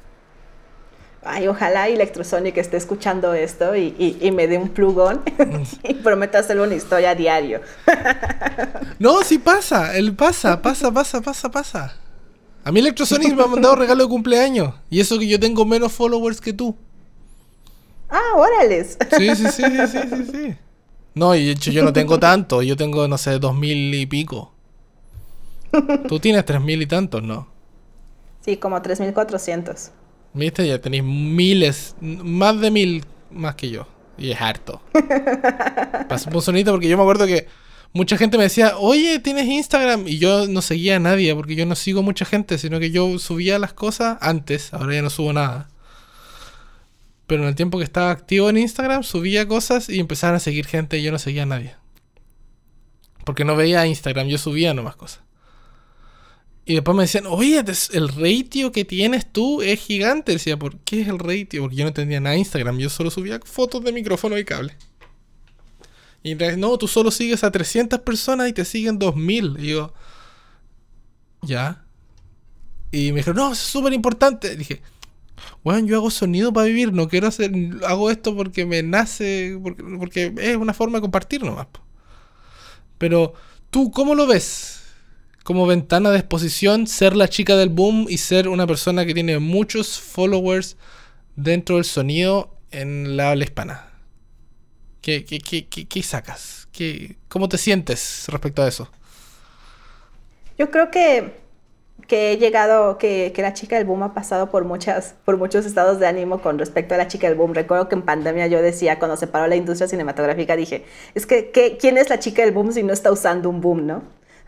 [1.25, 5.21] Ay, ojalá Electrosonic esté escuchando esto y, y, me dé un plugón
[5.83, 7.61] y prometo hacerle una historia a diario.
[8.99, 12.02] no, sí pasa, él pasa, pasa, pasa, pasa, pasa.
[12.63, 14.73] A mí Electrosonic me ha mandado regalo de cumpleaños.
[14.89, 16.75] Y eso que yo tengo menos followers que tú.
[18.09, 18.97] Ah, órales.
[19.17, 20.55] Sí, sí, sí, sí, sí, sí,
[21.15, 22.61] No, y de hecho yo no tengo tanto.
[22.61, 24.53] Yo tengo, no sé, dos mil y pico.
[26.07, 27.47] Tú tienes tres mil y tantos, ¿no?
[28.41, 29.91] Sí, como tres mil cuatrocientos.
[30.33, 33.87] Viste, ya tenéis miles, más de mil más que yo.
[34.17, 34.81] Y es harto.
[36.07, 37.47] Pasó un sonito porque yo me acuerdo que
[37.93, 40.07] mucha gente me decía, oye, ¿tienes Instagram?
[40.07, 43.19] Y yo no seguía a nadie porque yo no sigo mucha gente, sino que yo
[43.19, 45.69] subía las cosas antes, ahora ya no subo nada.
[47.27, 50.65] Pero en el tiempo que estaba activo en Instagram, subía cosas y empezaron a seguir
[50.65, 51.75] gente y yo no seguía a nadie.
[53.23, 55.21] Porque no veía Instagram, yo subía nomás cosas.
[56.65, 60.31] Y después me decían, oye, el ratio que tienes tú es gigante.
[60.31, 61.61] Decía, ¿por qué es el ratio?
[61.61, 64.75] Porque yo no entendía nada Instagram, yo solo subía fotos de micrófono y cable.
[66.23, 69.57] Y no, tú solo sigues a 300 personas y te siguen 2000.
[69.59, 69.93] Y yo,
[71.41, 71.85] ya.
[72.91, 74.55] Y me dijeron, no, es súper importante.
[74.55, 74.81] Dije,
[75.63, 77.51] bueno, yo hago sonido para vivir, no quiero hacer,
[77.85, 81.67] hago esto porque me nace, porque, porque es una forma de compartir nomás.
[82.97, 83.33] Pero,
[83.69, 84.81] ¿tú cómo lo ves?
[85.43, 89.39] Como ventana de exposición, ser la chica del boom y ser una persona que tiene
[89.39, 90.77] muchos followers
[91.35, 93.92] dentro del sonido en la habla hispana.
[95.03, 96.69] ¿Qué, qué, qué, qué sacas?
[96.71, 98.89] ¿Qué, ¿Cómo te sientes respecto a eso?
[100.57, 101.41] Yo creo que,
[102.07, 105.65] que he llegado, que, que, la chica del boom ha pasado por, muchas, por muchos
[105.65, 107.53] estados de ánimo con respecto a la chica del boom.
[107.53, 110.85] Recuerdo que en pandemia yo decía, cuando se paró la industria cinematográfica, dije,
[111.15, 114.03] es que, ¿quién es la chica del boom si no está usando un boom, no?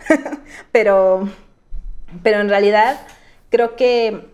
[0.72, 1.28] pero,
[2.24, 3.06] pero en realidad
[3.50, 4.26] creo que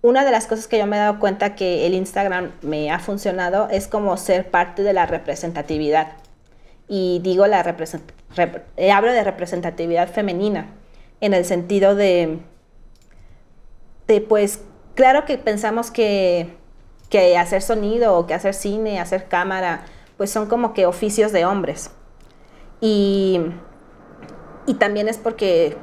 [0.00, 2.98] una de las cosas que yo me he dado cuenta que el Instagram me ha
[3.00, 6.12] funcionado es como ser parte de la representatividad.
[6.86, 7.76] Y digo la
[8.76, 10.68] eh, hablo de representatividad femenina
[11.20, 12.38] en el sentido de,
[14.06, 14.60] de pues,
[14.94, 16.56] claro que pensamos que,
[17.10, 19.84] que hacer sonido o que hacer cine, hacer cámara,
[20.16, 21.90] pues son como que oficios de hombres.
[22.80, 23.40] Y,
[24.66, 25.76] y también es porque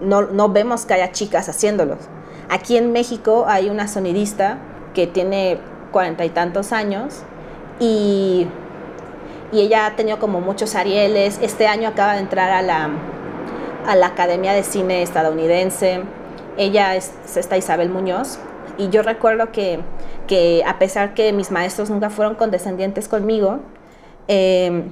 [0.00, 2.08] no, no vemos que haya chicas haciéndolos.
[2.48, 4.58] Aquí en México hay una sonidista
[4.94, 5.58] que tiene
[5.90, 7.22] cuarenta y tantos años
[7.80, 8.46] y,
[9.52, 11.38] ella ha tenido como muchos Arieles.
[11.42, 12.88] Este año acaba de entrar a la,
[13.86, 16.00] a la Academia de Cine estadounidense.
[16.56, 18.38] Ella es, esta Isabel Muñoz
[18.78, 19.80] y yo recuerdo que
[20.26, 23.60] que a pesar que mis maestros nunca fueron condescendientes conmigo,
[24.28, 24.84] em,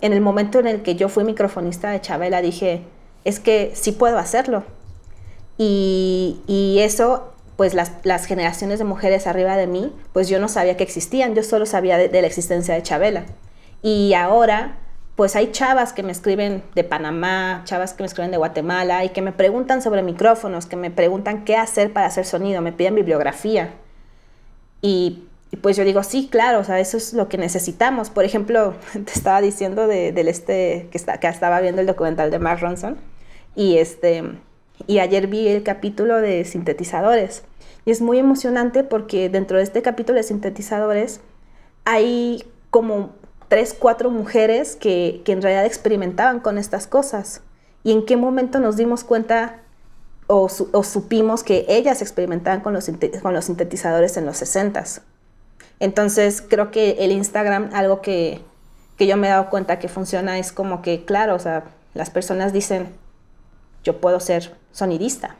[0.00, 2.82] en el momento en el que yo fui microfonista de Chabela dije,
[3.24, 4.64] es que sí puedo hacerlo.
[5.58, 10.84] Y, eso, pues las, generaciones de mujeres arriba de mí, pues yo no sabía que
[10.84, 13.24] existían, yo solo sabía de, la existencia de Chabela.
[13.82, 14.78] Y ahora,
[15.16, 19.08] pues hay chavas que me escriben de Panamá, chavas que me escriben de Guatemala y
[19.10, 22.94] que me preguntan sobre micrófonos, que me preguntan qué hacer para hacer sonido, me piden
[22.94, 23.74] bibliografía.
[24.80, 25.24] Y,
[25.60, 28.10] pues yo digo, sí, claro, o sea, eso es lo que necesitamos.
[28.10, 32.30] Por ejemplo, te estaba diciendo de, del este, que, está, que estaba viendo el documental
[32.30, 32.96] de Mark Ronson
[33.56, 34.22] y, este,
[34.86, 37.42] y ayer vi el capítulo de sintetizadores.
[37.84, 41.20] Y es muy emocionante porque dentro de este capítulo de sintetizadores
[41.84, 43.14] hay como
[43.48, 47.42] tres, cuatro mujeres que, que en realidad experimentaban con estas cosas.
[47.82, 49.60] ¿Y en qué momento nos dimos cuenta
[50.28, 52.90] o, o, supimos que ellas experimentaban con los,
[53.22, 54.84] con los sintetizadores en los 60
[55.80, 58.42] Entonces creo que el Instagram, algo que,
[58.98, 61.64] que, yo me he dado cuenta que funciona es como que, claro, o sea,
[61.94, 62.88] las personas dicen,
[63.84, 65.36] yo puedo ser sonidista.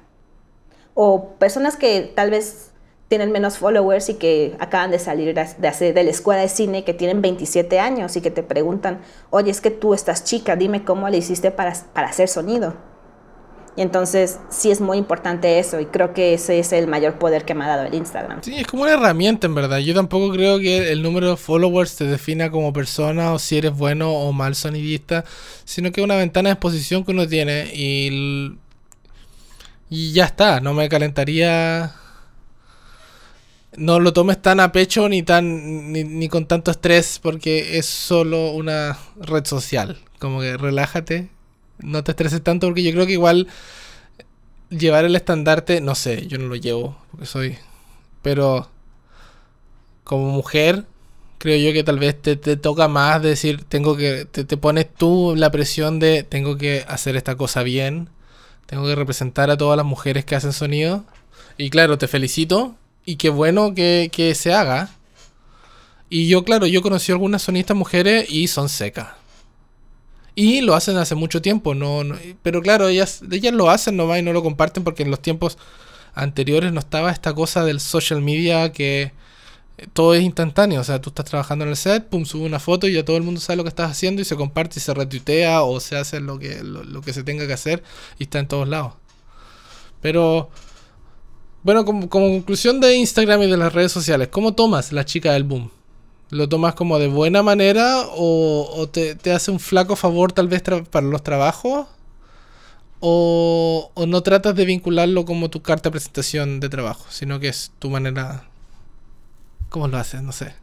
[0.95, 2.73] O personas que tal vez
[3.07, 6.85] tienen menos followers y que acaban de salir de, hacer, de la escuela de cine,
[6.85, 10.85] que tienen 27 años y que te preguntan, oye, es que tú estás chica, dime
[10.85, 12.75] cómo le hiciste para, para hacer sonido.
[13.77, 17.45] Y entonces sí es muy importante eso y creo que ese es el mayor poder
[17.45, 18.43] que me ha dado el Instagram.
[18.43, 19.79] Sí, es como una herramienta en verdad.
[19.79, 23.73] Yo tampoco creo que el número de followers te defina como persona o si eres
[23.73, 25.25] bueno o mal sonidista,
[25.65, 28.59] sino que es una ventana de exposición que uno tiene y,
[29.91, 30.61] y ya está.
[30.61, 31.95] No me calentaría
[33.77, 37.87] no lo tomes tan a pecho ni tan ni, ni, con tanto estrés porque es
[37.87, 39.99] solo una red social.
[40.19, 41.29] Como que relájate,
[41.79, 43.47] no te estreses tanto porque yo creo que igual
[44.71, 47.59] llevar el estandarte, no sé, yo no lo llevo porque soy,
[48.23, 48.69] pero
[50.05, 50.87] como mujer
[51.39, 54.93] creo yo que tal vez te, te toca más decir, tengo que, te, te pones
[54.93, 58.09] tú la presión de tengo que hacer esta cosa bien,
[58.69, 61.03] tengo que representar a todas las mujeres que hacen sonido.
[61.57, 62.77] Y claro, te felicito,
[63.07, 64.91] y qué bueno que, que, se haga.
[66.11, 69.09] Y yo, claro, yo conocí a algunas sonistas mujeres y son secas.
[70.35, 74.19] Y lo hacen hace mucho tiempo, no, no, pero claro, ellas, ellas lo hacen nomás
[74.19, 75.57] y no lo comparten porque en los tiempos
[76.15, 79.13] anteriores no estaba esta cosa del social media que
[79.93, 80.81] todo es instantáneo.
[80.81, 83.17] O sea, tú estás trabajando en el set, pum, sube una foto y ya todo
[83.17, 85.97] el mundo sabe lo que estás haciendo y se comparte y se retuitea o se
[85.97, 87.83] hace lo que, lo, que se tenga que hacer
[88.19, 88.95] y está en todos lados.
[90.01, 90.51] Pero
[91.63, 95.33] bueno, como, como, conclusión de Instagram y de las redes sociales, ¿cómo tomas la chica
[95.33, 95.71] del boom?
[96.31, 100.49] ¿Lo tomas como de buena manera o, o te, te, hace un flaco favor tal
[100.49, 101.87] vez para los trabajos?
[103.01, 107.49] O, ¿O, no tratas de vincularlo como tu carta de presentación de trabajo, sino que
[107.49, 108.48] es tu manera...
[109.69, 110.23] ¿Cómo lo haces?
[110.23, 110.55] No sé.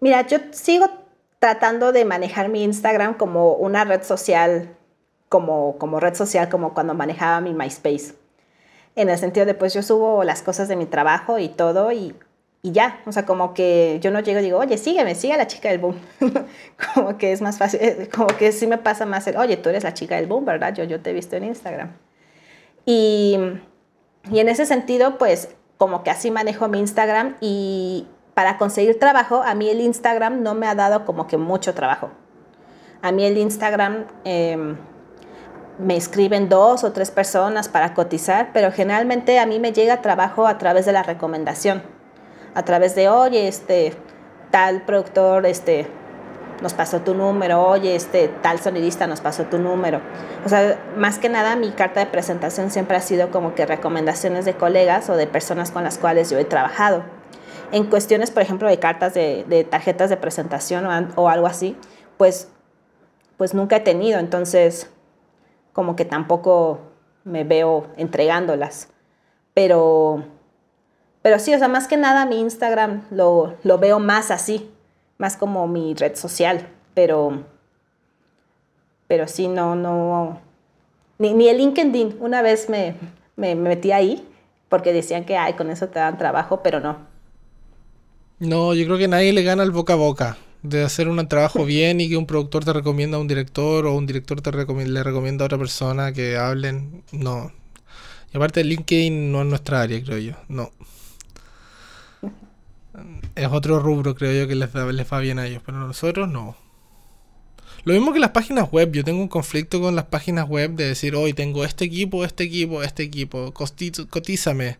[0.00, 0.88] Mira, yo sigo
[1.38, 4.76] tratando de manejar mi Instagram como una red social,
[5.28, 8.14] como, como red social, como cuando manejaba mi MySpace
[8.96, 12.14] en el sentido de pues yo subo las cosas de mi trabajo y todo y,
[12.62, 15.38] y ya, o sea, como que yo no llego y digo, oye, sígueme, sigue a
[15.38, 15.96] la chica del boom.
[16.94, 19.70] como que es más fácil, eh, como que sí me pasa más el, oye, tú
[19.70, 20.74] eres la chica del boom, ¿verdad?
[20.74, 21.92] Yo, yo te he visto en Instagram.
[22.84, 23.38] Y,
[24.30, 25.48] y en ese sentido, pues
[25.82, 30.54] como que así manejo mi Instagram y para conseguir trabajo, a mí el Instagram no
[30.54, 32.10] me ha dado como que mucho trabajo.
[33.02, 34.04] A mí el Instagram...
[34.24, 34.76] Eh,
[35.78, 40.46] me escriben dos o tres personas para cotizar, pero generalmente a mí me llega trabajo
[40.46, 41.82] a través de la recomendación,
[42.54, 43.96] a través de, oye, este,
[44.52, 45.88] tal productor, este,
[46.62, 50.00] nos pasó tu número, oye, este, tal sonidista nos pasó tu número.
[50.46, 54.44] O sea, más que nada mi carta de presentación siempre ha sido como que recomendaciones
[54.44, 57.02] de colegas o de personas con las cuales yo he trabajado.
[57.72, 61.76] En cuestiones, por ejemplo, de cartas de, tarjetas de presentación o, algo así,
[62.16, 62.48] pues,
[63.36, 64.90] pues nunca he tenido, entonces
[65.72, 66.80] como que tampoco
[67.24, 68.88] me veo entregándolas.
[69.54, 70.24] Pero,
[71.22, 74.70] pero sí, o sea, más que nada mi Instagram lo veo más así,
[75.18, 77.44] más como mi red social, pero,
[79.06, 80.40] pero sí, no, no,
[81.18, 82.94] ni, ni el LinkedIn, una vez me,
[83.36, 84.26] me, me metí ahí
[84.68, 86.96] porque decían que, ay, con eso te dan trabajo, pero no.
[88.38, 91.64] No, yo creo que nadie le gana el boca a boca de hacer un trabajo
[91.66, 94.94] bien y que un productor te recomienda a un director o un director te recomienda,
[94.94, 97.52] le recomienda a otra persona que hablen, no.
[98.32, 100.70] Y aparte LinkedIn no es nuestra área, creo yo, no.
[103.34, 106.28] Es otro rubro, creo yo, que les, les va bien a ellos, pero a nosotros
[106.28, 106.56] no.
[107.84, 110.86] Lo mismo que las páginas web, yo tengo un conflicto con las páginas web de
[110.86, 114.78] decir, hoy tengo este equipo, este equipo, este equipo, cotízame.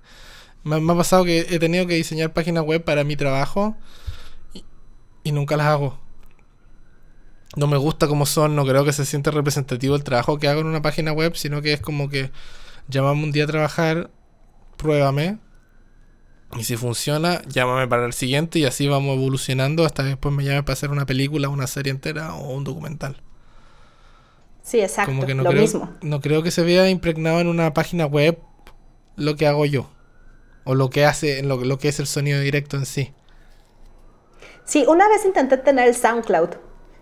[0.63, 3.77] Me, me ha pasado que he tenido que diseñar páginas web para mi trabajo
[5.25, 5.99] y, nunca las hago.
[7.57, 10.61] No me gusta cómo son, no creo que se siente representativo el trabajo que hago
[10.61, 12.31] en una página web, sino que es como que
[12.89, 14.11] llámame un día a trabajar,
[14.77, 15.39] pruébame,
[16.55, 20.45] y si funciona, llámame para el siguiente y así vamos evolucionando hasta que después me
[20.45, 23.23] llame para hacer una película, una serie entera o un documental.
[24.63, 25.89] Sí, exacto, Como que no lo creo, mismo.
[26.01, 28.39] no creo que se vea impregnado en una página web
[29.17, 29.91] lo que hago yo.
[30.65, 33.15] O lo que hace, lo, lo que es el sonido directo en sí.
[34.65, 36.51] Sí, una vez intenté tener el SoundCloud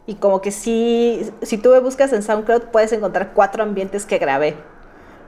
[0.07, 4.19] y como que sí, si tú me buscas en SoundCloud puedes encontrar cuatro ambientes que
[4.19, 4.57] grabé.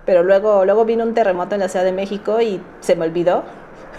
[0.07, 3.45] Pero luego, luego vino un terremoto en la Ciudad de México y se me olvidó,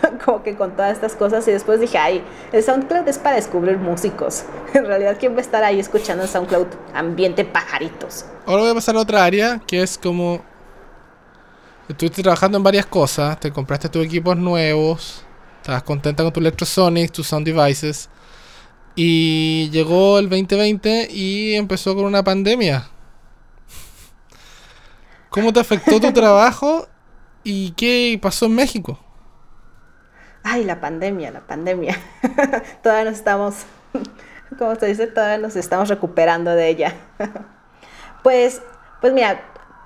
[0.26, 3.78] como que con todas estas cosas y después dije, ay, el SoundCloud es para descubrir
[3.78, 4.44] músicos.
[4.74, 8.26] En realidad, ¿quién va a estar ahí escuchando en SoundCloud ambiente pajaritos?
[8.46, 10.44] Ahora voy a pasar a otra área que es como.
[11.88, 15.24] Estuviste trabajando en varias cosas, te compraste tus equipos nuevos,
[15.58, 18.10] estabas contenta con tu Electrosonics, tus sound devices.
[18.96, 22.90] Y llegó el 2020 y empezó con una pandemia.
[25.30, 26.88] ¿Cómo te afectó tu trabajo
[27.44, 29.03] y qué pasó en México?
[30.44, 31.98] Ay, la pandemia, la pandemia.
[32.84, 33.66] todavía nos estamos,
[34.60, 36.94] como se dice, todavía nos estamos recuperando de ella.
[38.24, 38.62] pues,
[39.00, 39.42] pues mira,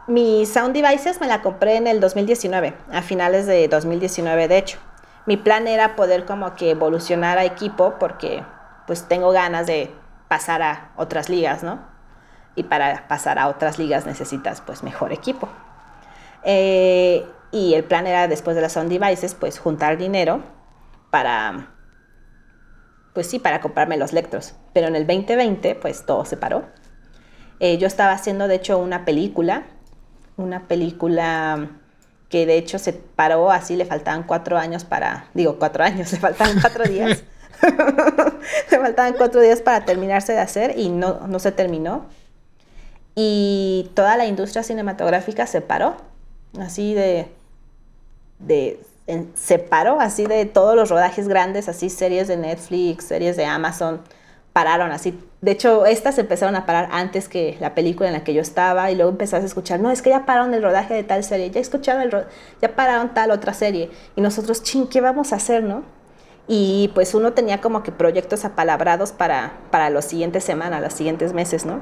[0.07, 4.79] mi Sound Devices me la compré en el 2019, a finales de 2019 de hecho.
[5.25, 8.43] Mi plan era poder como que evolucionar a equipo porque
[8.87, 9.93] pues tengo ganas de
[10.29, 11.79] pasar a otras ligas, ¿no?
[12.55, 15.49] Y para pasar a otras ligas necesitas pues mejor equipo.
[16.43, 20.43] Eh, y el plan era después de las Sound Devices pues juntar dinero
[21.09, 21.73] para
[23.13, 24.53] pues sí, para comprarme los lectros.
[24.73, 26.65] Pero en el 2020 pues todo se paró.
[27.59, 29.63] Eh, yo estaba haciendo de hecho una película,
[30.35, 31.71] una película
[32.29, 36.19] que de hecho se paró así, le faltaban cuatro años para, digo cuatro años, le
[36.19, 37.23] faltaban cuatro días.
[38.71, 42.05] le faltaban cuatro días para terminarse de hacer y no, no se terminó.
[43.15, 45.97] Y toda la industria cinematográfica se paró,
[46.59, 47.27] así de,
[48.39, 53.37] de en, se paró así de todos los rodajes grandes, así series de Netflix, series
[53.37, 54.01] de Amazon,
[54.53, 55.17] pararon así.
[55.41, 58.91] De hecho, estas empezaron a parar antes que la película en la que yo estaba
[58.91, 61.51] y luego empezaste a escuchar, no, es que ya pararon el rodaje de tal serie,
[61.51, 62.11] ya escucharon el
[62.61, 63.89] ya pararon tal otra serie.
[64.15, 65.83] Y nosotros, ching, ¿qué vamos a hacer, no?
[66.47, 71.33] Y pues uno tenía como que proyectos apalabrados para, para las siguientes semanas, los siguientes
[71.33, 71.79] meses, ¿no?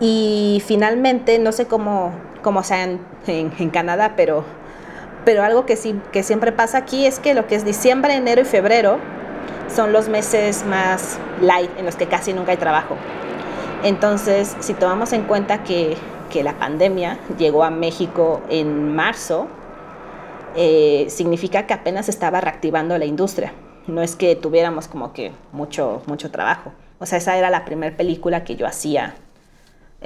[0.00, 2.12] Y finalmente, no sé cómo,
[2.46, 4.44] cómo sea en, en, en Canadá, pero
[5.24, 8.42] pero algo que sí que siempre pasa aquí es que lo que es diciembre, enero
[8.42, 8.98] y febrero
[9.66, 12.94] son los meses más light en los que casi nunca hay trabajo.
[13.82, 15.96] Entonces, si tomamos en cuenta que,
[16.30, 19.48] que la pandemia llegó a México en marzo,
[20.54, 23.54] eh, significa que apenas estaba reactivando la industria.
[23.88, 26.70] No es que tuviéramos como que mucho, mucho trabajo.
[27.00, 29.16] O sea, esa era la primera película que yo hacía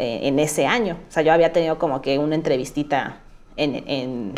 [0.00, 0.96] eh, en ese año.
[1.08, 3.20] O sea, yo había tenido como que una entrevistita
[3.56, 4.34] en, en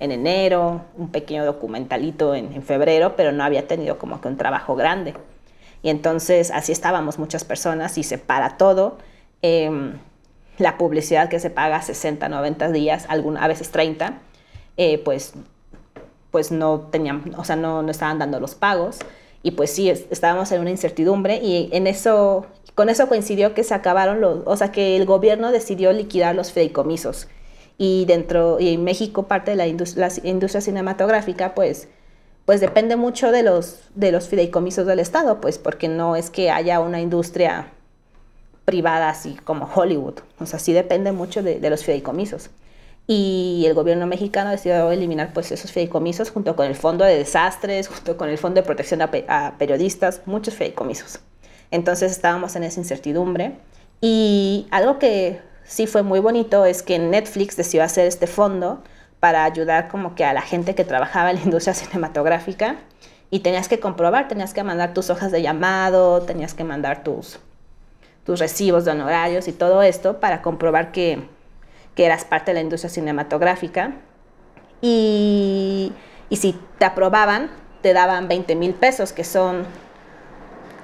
[0.00, 4.38] en enero, un pequeño documentalito en, en, febrero, pero no había tenido como que un
[4.38, 5.12] trabajo grande.
[5.82, 8.96] Y entonces así estábamos muchas personas y se para todo.
[9.42, 9.70] Eh,
[10.58, 14.18] la publicidad que se paga 60, 90 días, alguna, a veces 30,
[14.76, 15.34] eh, pues,
[16.30, 18.98] pues no tenían, o sea, no, no estaban dando los pagos.
[19.42, 23.74] Y pues sí, estábamos en una incertidumbre y en eso, con eso coincidió que se
[23.74, 27.28] acabaron los, o sea, que el gobierno decidió liquidar los fideicomisos.
[27.78, 31.88] Y dentro y en México parte de la industria, cinematográfica pues
[32.44, 36.50] pues depende mucho de los de los fideicomisos del estado pues porque no es que
[36.50, 37.72] haya una industria
[38.66, 40.16] privada así como Hollywood.
[40.40, 42.50] O sea sí depende mucho de los fideicomisos
[43.12, 47.88] y el gobierno mexicano decidió eliminar pues esos fideicomisos junto con el fondo de desastres
[47.88, 51.18] junto con el fondo de protección a, a periodistas muchos fideicomisos.
[51.72, 53.56] Entonces estábamos en esa incertidumbre
[54.00, 58.80] y algo que sí fue muy bonito es que Netflix decidió hacer este fondo
[59.18, 62.76] para ayudar como que a la gente que trabajaba en la industria cinematográfica
[63.28, 67.40] y tenías que comprobar, tenías que mandar tus hojas de llamado, tenías que mandar tus,
[68.24, 71.28] tus recibos de honorarios y todo esto para comprobar que,
[72.00, 73.92] que eras parte de la industria cinematográfica.
[74.80, 75.92] Y,
[76.30, 77.50] y si te aprobaban,
[77.82, 79.66] te daban 20 mil pesos, que son,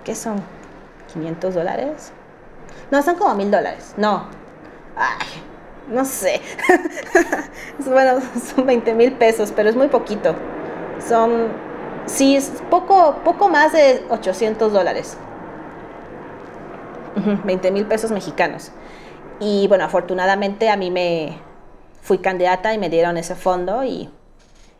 [0.05, 0.43] ¿qué son?
[1.14, 2.12] ¿500 dólares?
[2.91, 3.95] No, son como mil dólares.
[3.97, 4.27] No,
[4.95, 5.27] Ay,
[5.89, 6.43] no sé.
[7.87, 8.21] bueno,
[8.55, 10.35] son 20 mil pesos, pero es muy poquito.
[10.99, 11.49] Son,
[12.05, 15.17] sí, es poco, poco más de 800 dólares.
[17.45, 18.71] 20 mil pesos mexicanos.
[19.41, 21.39] Y bueno, afortunadamente a mí me
[22.01, 24.09] fui candidata y me dieron ese fondo y,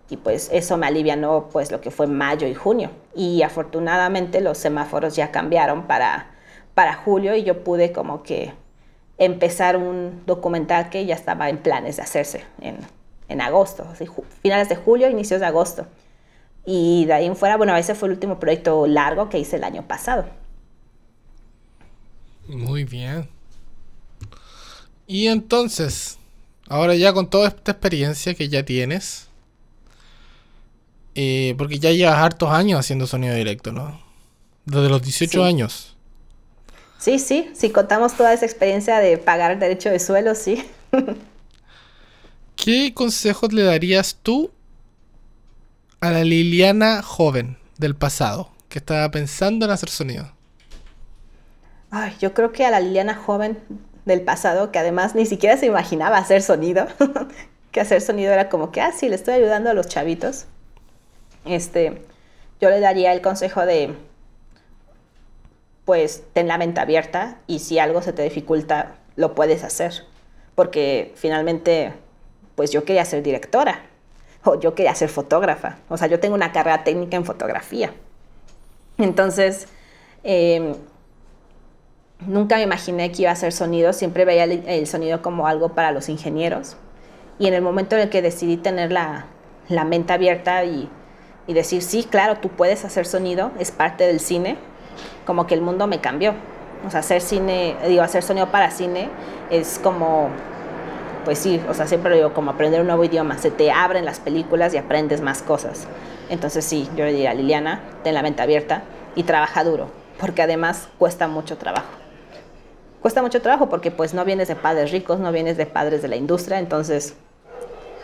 [0.09, 2.90] y pues eso me alivianó pues lo que fue mayo y junio.
[3.14, 6.30] Y afortunadamente los semáforos ya cambiaron para,
[6.74, 8.52] para julio y yo pude como que
[9.18, 12.78] empezar un documental que ya estaba en planes de hacerse en,
[13.28, 13.86] en agosto,
[14.42, 15.86] finales de julio, inicios de agosto.
[16.64, 19.64] Y de ahí en fuera, bueno, ese fue el último proyecto largo que hice el
[19.64, 20.26] año pasado.
[22.48, 23.36] Muy bien.
[25.07, 26.18] Y entonces,
[26.68, 29.28] ahora ya con toda esta experiencia que ya tienes,
[31.14, 34.00] eh, porque ya llevas hartos años haciendo sonido directo, ¿no?
[34.64, 35.96] Desde los 18 años.
[36.98, 40.64] Sí, sí, si contamos toda esa experiencia de pagar el derecho de suelo, sí.
[42.57, 44.50] ¿Qué consejos le darías tú
[46.00, 50.32] a la Liliana joven del pasado que estaba pensando en hacer sonido?
[51.90, 53.59] Ay, yo creo que a la Liliana joven
[54.07, 56.86] del pasado, que además ni siquiera se imaginaba hacer sonido,
[57.72, 60.46] que hacer sonido era como que, ah, sí, le estoy ayudando a los chavitos.
[61.44, 62.02] Este,
[62.61, 63.94] yo le daría el consejo de,
[65.84, 70.04] pues, ten la mente abierta y si algo se te dificulta, lo puedes hacer.
[70.54, 71.92] Porque finalmente,
[72.54, 73.82] pues yo quería ser directora
[74.44, 75.78] o yo quería ser fotógrafa.
[75.88, 77.92] O sea, yo tengo una carrera técnica en fotografía.
[78.98, 79.66] Entonces,
[80.22, 80.74] em,
[82.20, 85.92] nunca me imaginé que iba a hacer sonido, siempre veía el, sonido como algo para
[85.92, 86.76] los ingenieros.
[87.38, 89.26] Y en el momento en el que decidí tener la,
[89.68, 90.88] la mente abierta y,
[91.46, 94.56] y decir, sí, claro, tú puedes hacer sonido, es parte del cine,
[95.26, 96.34] como que el mundo me cambió.
[96.86, 99.08] O sea, hacer cine, digo, hacer sonido para cine
[99.50, 100.28] es como,
[101.24, 104.04] pues sí, o sea, siempre lo digo, como aprender un nuevo idioma, se te abren
[104.04, 105.86] las películas y aprendes más cosas.
[106.30, 108.82] Entonces sí, yo le diría Liliana, ten la mente abierta
[109.14, 109.88] y trabaja duro,
[110.18, 112.05] porque además cuesta mucho trabajo.
[113.01, 116.09] Cuesta mucho trabajo porque pues no vienes de padres ricos, no vienes de padres de
[116.09, 117.14] la industria, entonces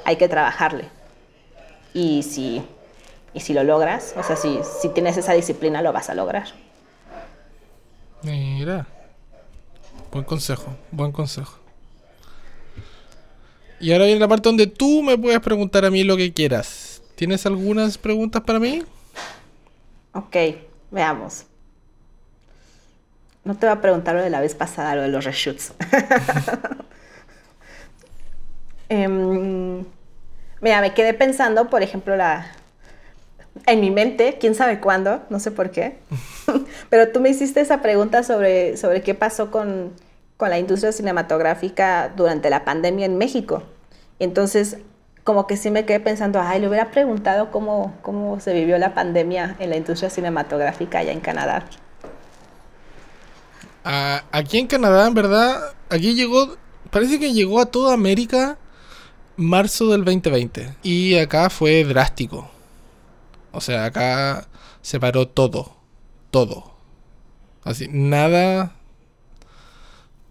[0.05, 0.88] hay que trabajarle.
[1.95, 2.62] Y si,
[3.34, 6.47] y si lo logras, o sea, si, si tienes esa disciplina, lo vas a lograr.
[8.22, 8.86] Mira.
[10.12, 11.59] Buen consejo, buen consejo.
[13.80, 17.03] Y ahora viene la parte donde tú me puedes preguntar a mí lo que quieras.
[17.16, 18.82] ¿Tienes algunas preguntas para mí?
[20.12, 20.36] Ok,
[20.90, 21.47] veamos.
[23.45, 25.74] No te voy a preguntar lo de la vez pasada, lo de los reshoots.
[28.88, 29.86] Em,
[30.61, 32.45] mira, me quedé pensando, por ejemplo, la,
[33.64, 35.97] en mi mente, quién sabe cuándo, no sé por qué,
[36.90, 39.93] pero tú me hiciste esa pregunta sobre, sobre qué pasó con,
[40.36, 43.62] con la industria cinematográfica durante la pandemia en México.
[44.18, 44.76] Entonces,
[45.24, 48.93] como que sí me quedé pensando, ay, le hubiera preguntado cómo, cómo se vivió la
[48.93, 51.64] pandemia en la industria cinematográfica allá en Canadá.
[53.85, 56.57] Aquí en Canadá, en verdad, aquí llegó,
[56.91, 58.59] parece que llegó a toda América
[59.37, 60.76] marzo del 2020.
[60.83, 62.51] Y acá fue drástico.
[63.53, 64.49] O sea, acá
[64.80, 65.76] se paró todo.
[66.30, 66.72] Todo.
[67.64, 68.74] Así, nada.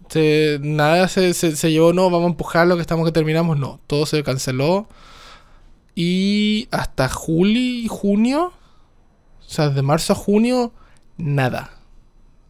[0.08, 3.58] Se, nada se, se, llevó, no, vamos a empujarlo, que estamos que terminamos.
[3.58, 4.88] No, todo se canceló.
[5.94, 8.52] Y hasta julio, junio.
[9.40, 10.72] O sea, de marzo a junio,
[11.16, 11.81] nada.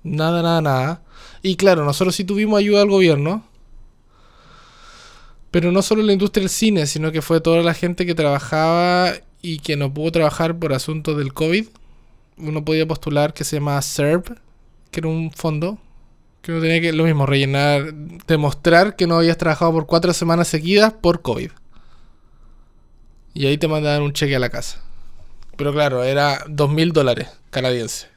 [0.03, 1.03] Nada, nada, nada.
[1.42, 3.44] Y claro, nosotros sí tuvimos ayuda del gobierno.
[5.50, 9.12] Pero no solo la industria del cine, sino que fue toda la gente que trabajaba
[9.42, 11.66] y que no pudo trabajar por asuntos del COVID,
[12.38, 14.28] uno podía postular que se llama SERP,
[14.90, 15.78] que era un fondo
[16.42, 17.94] que uno tenía que lo mismo rellenar,
[18.26, 21.50] demostrar que no habías trabajado por cuatro semanas seguidas por COVID.
[23.34, 24.82] Y ahí te mandaban un cheque a la casa.
[25.57, 28.11] Pero claro, era dos mil dólares canadienses.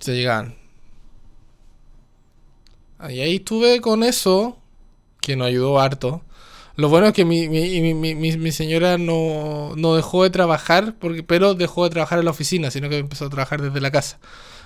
[0.00, 0.56] Se llegaban.
[3.08, 4.58] Y ahí estuve con eso,
[5.20, 6.22] que nos ayudó harto.
[6.76, 11.22] Lo bueno es que mi, mi, mi, mi señora no, no, dejó de trabajar, porque,
[11.22, 14.18] pero dejó de trabajar en la oficina, sino que empezó a trabajar desde la casa.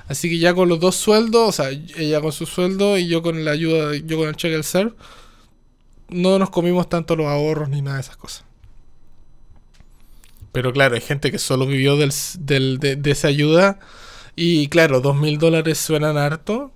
[0.07, 3.22] Así que ya con los dos sueldos, o sea, ella con su sueldo y yo
[3.22, 4.95] con la ayuda, yo con el cheque del ser,
[6.09, 8.45] no nos comimos tanto los ahorros ni nada de esas cosas.
[10.53, 13.80] Pero claro, hay gente que solo vivió del, del, de, de, esa ayuda.
[14.37, 16.72] Y claro, dos mil dólares suenan harto.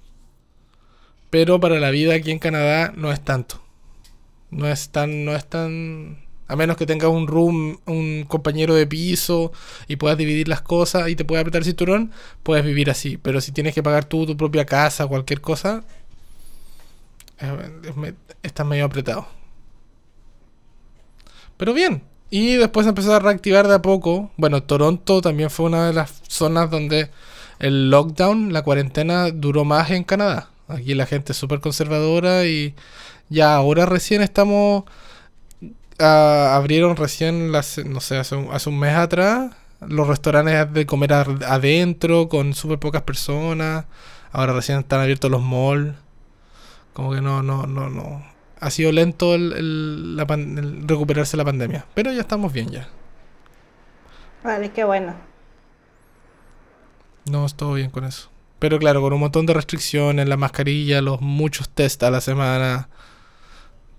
[1.30, 3.60] Pero para la vida aquí en Canadá no es tanto.
[4.50, 6.26] No es tan, no es tan.
[6.46, 9.52] A menos que tengas un room, un compañero de piso
[9.86, 13.18] y puedas dividir las cosas y te puedas apretar el cinturón, puedes vivir así.
[13.18, 15.84] Pero si tienes que pagar tú tu propia casa, cualquier cosa,
[18.42, 19.28] estás medio apretado.
[21.58, 22.02] Pero bien.
[22.30, 24.30] Y después empezó a reactivar de a poco.
[24.36, 27.10] Bueno, Toronto también fue una de las zonas donde
[27.58, 30.50] el lockdown, la cuarentena, duró más en Canadá.
[30.68, 32.74] Aquí la gente es súper conservadora y
[33.28, 34.84] ya ahora recién estamos
[35.98, 40.86] ah, abrieron recién, las, no sé, hace un, hace un mes atrás, los restaurantes de
[40.86, 43.86] comer adentro con súper pocas personas.
[44.32, 45.94] Ahora recién están abiertos los malls.
[46.92, 48.24] Como que no, no, no, no.
[48.60, 50.20] Ha sido lento el
[50.86, 51.86] recuperarse la pandemia.
[51.94, 52.88] Pero ya estamos bien ya.
[54.42, 55.27] Vale, qué bueno.
[57.30, 58.28] No, todo bien con eso.
[58.58, 62.88] Pero claro, con un montón de restricciones, la mascarilla, los muchos test a la semana.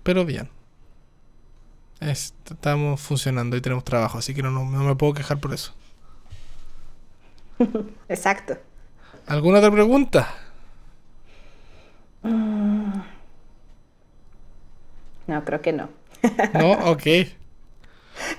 [0.02, 0.50] Pero bien.
[2.00, 5.52] Es- estamos funcionando y tenemos trabajo, así que no, no, no me puedo quejar por
[5.54, 5.72] eso.
[8.08, 8.56] Exacto.
[9.26, 10.28] ¿Alguna otra pregunta?
[15.26, 15.88] No, creo que no.
[16.52, 16.72] ¿No?
[16.90, 17.06] Ok.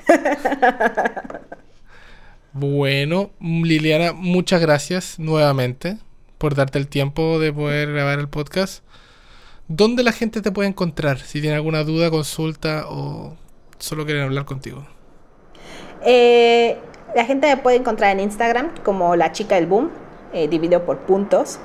[2.53, 5.97] Bueno, Liliana, muchas gracias nuevamente
[6.37, 8.83] por darte el tiempo de poder grabar el podcast.
[9.69, 11.19] ¿Dónde la gente te puede encontrar?
[11.19, 13.37] Si tiene alguna duda, consulta o
[13.79, 14.85] solo quieren hablar contigo.
[16.05, 16.77] Eh,
[17.15, 19.89] la gente me puede encontrar en Instagram como la chica del boom,
[20.33, 21.57] eh, dividido por puntos.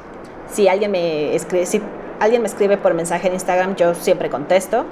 [0.48, 1.82] Si alguien me escribe, si
[2.20, 4.86] alguien me escribe por mensaje en Instagram, yo siempre contesto.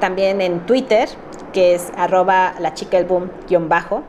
[0.00, 1.10] También en Twitter,
[1.52, 3.30] que es arroba la chica del boom
[3.68, 4.02] bajo.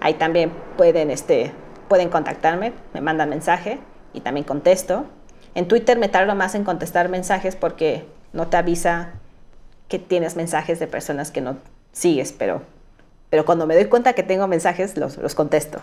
[0.00, 1.52] Ahí también pueden, este,
[1.88, 3.78] pueden contactarme, me mandan mensaje
[4.12, 5.04] y también contesto.
[5.54, 9.12] En Twitter me tardo más en contestar mensajes porque no te avisa
[9.88, 11.56] que tienes mensajes de personas que no
[11.92, 12.62] sigues, pero,
[13.30, 15.80] pero cuando me doy cuenta que tengo mensajes, los, los contesto.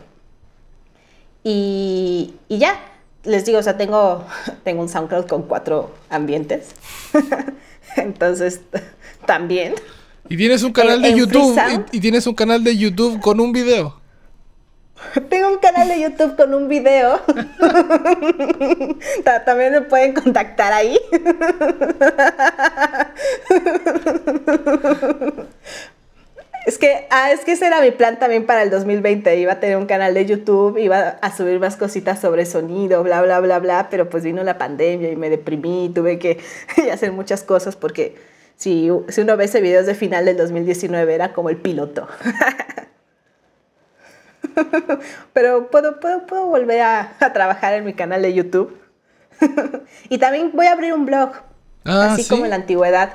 [1.43, 2.79] Y, y ya,
[3.23, 4.23] les digo, o sea, tengo,
[4.63, 6.69] tengo un SoundCloud con cuatro ambientes.
[7.97, 8.61] Entonces,
[9.25, 9.73] también.
[10.29, 11.85] Y tienes un canal En- de en YouTube.
[11.91, 13.99] Y tienes un canal de YouTube con un video.
[15.29, 17.19] Tengo un canal de YouTube con un video.
[19.23, 20.97] Ta- También me pueden contactar ahí.
[26.65, 29.37] Es que, ah, es que ese era mi plan también para el 2020.
[29.37, 33.21] Iba a tener un canal de YouTube, iba a subir más cositas sobre sonido, bla,
[33.21, 33.87] bla, bla, bla.
[33.91, 35.91] Pero pues vino la pandemia y me deprimí.
[35.93, 36.39] Tuve que
[36.91, 38.15] hacer muchas cosas porque
[38.55, 42.07] si, si uno ve ese video de final del 2019 era como el piloto.
[45.33, 48.77] Pero puedo, puedo, puedo volver a, a trabajar en mi canal de YouTube.
[50.09, 51.31] y también voy a abrir un blog,
[51.83, 52.29] Ah, así ¿sí?
[52.29, 53.13] como en la antigüedad.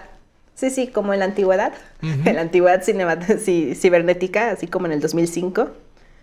[0.54, 1.72] Sí, sí, como en la antigüedad.
[2.02, 5.70] En la antigüedad cibernética, así como en el 2005.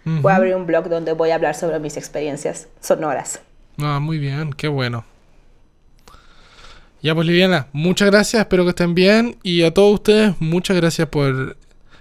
[0.05, 3.41] Voy a abrir un blog donde voy a hablar sobre mis experiencias sonoras.
[3.79, 5.03] Ah, muy bien, qué bueno.
[7.01, 9.37] Ya pues Liliana, muchas gracias, espero que estén bien.
[9.43, 11.57] Y a todos ustedes, muchas gracias por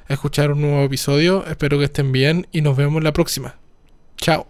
[0.09, 1.45] escuchar un nuevo episodio.
[1.47, 3.57] Espero que estén bien y nos vemos la próxima.
[4.17, 4.45] Chao.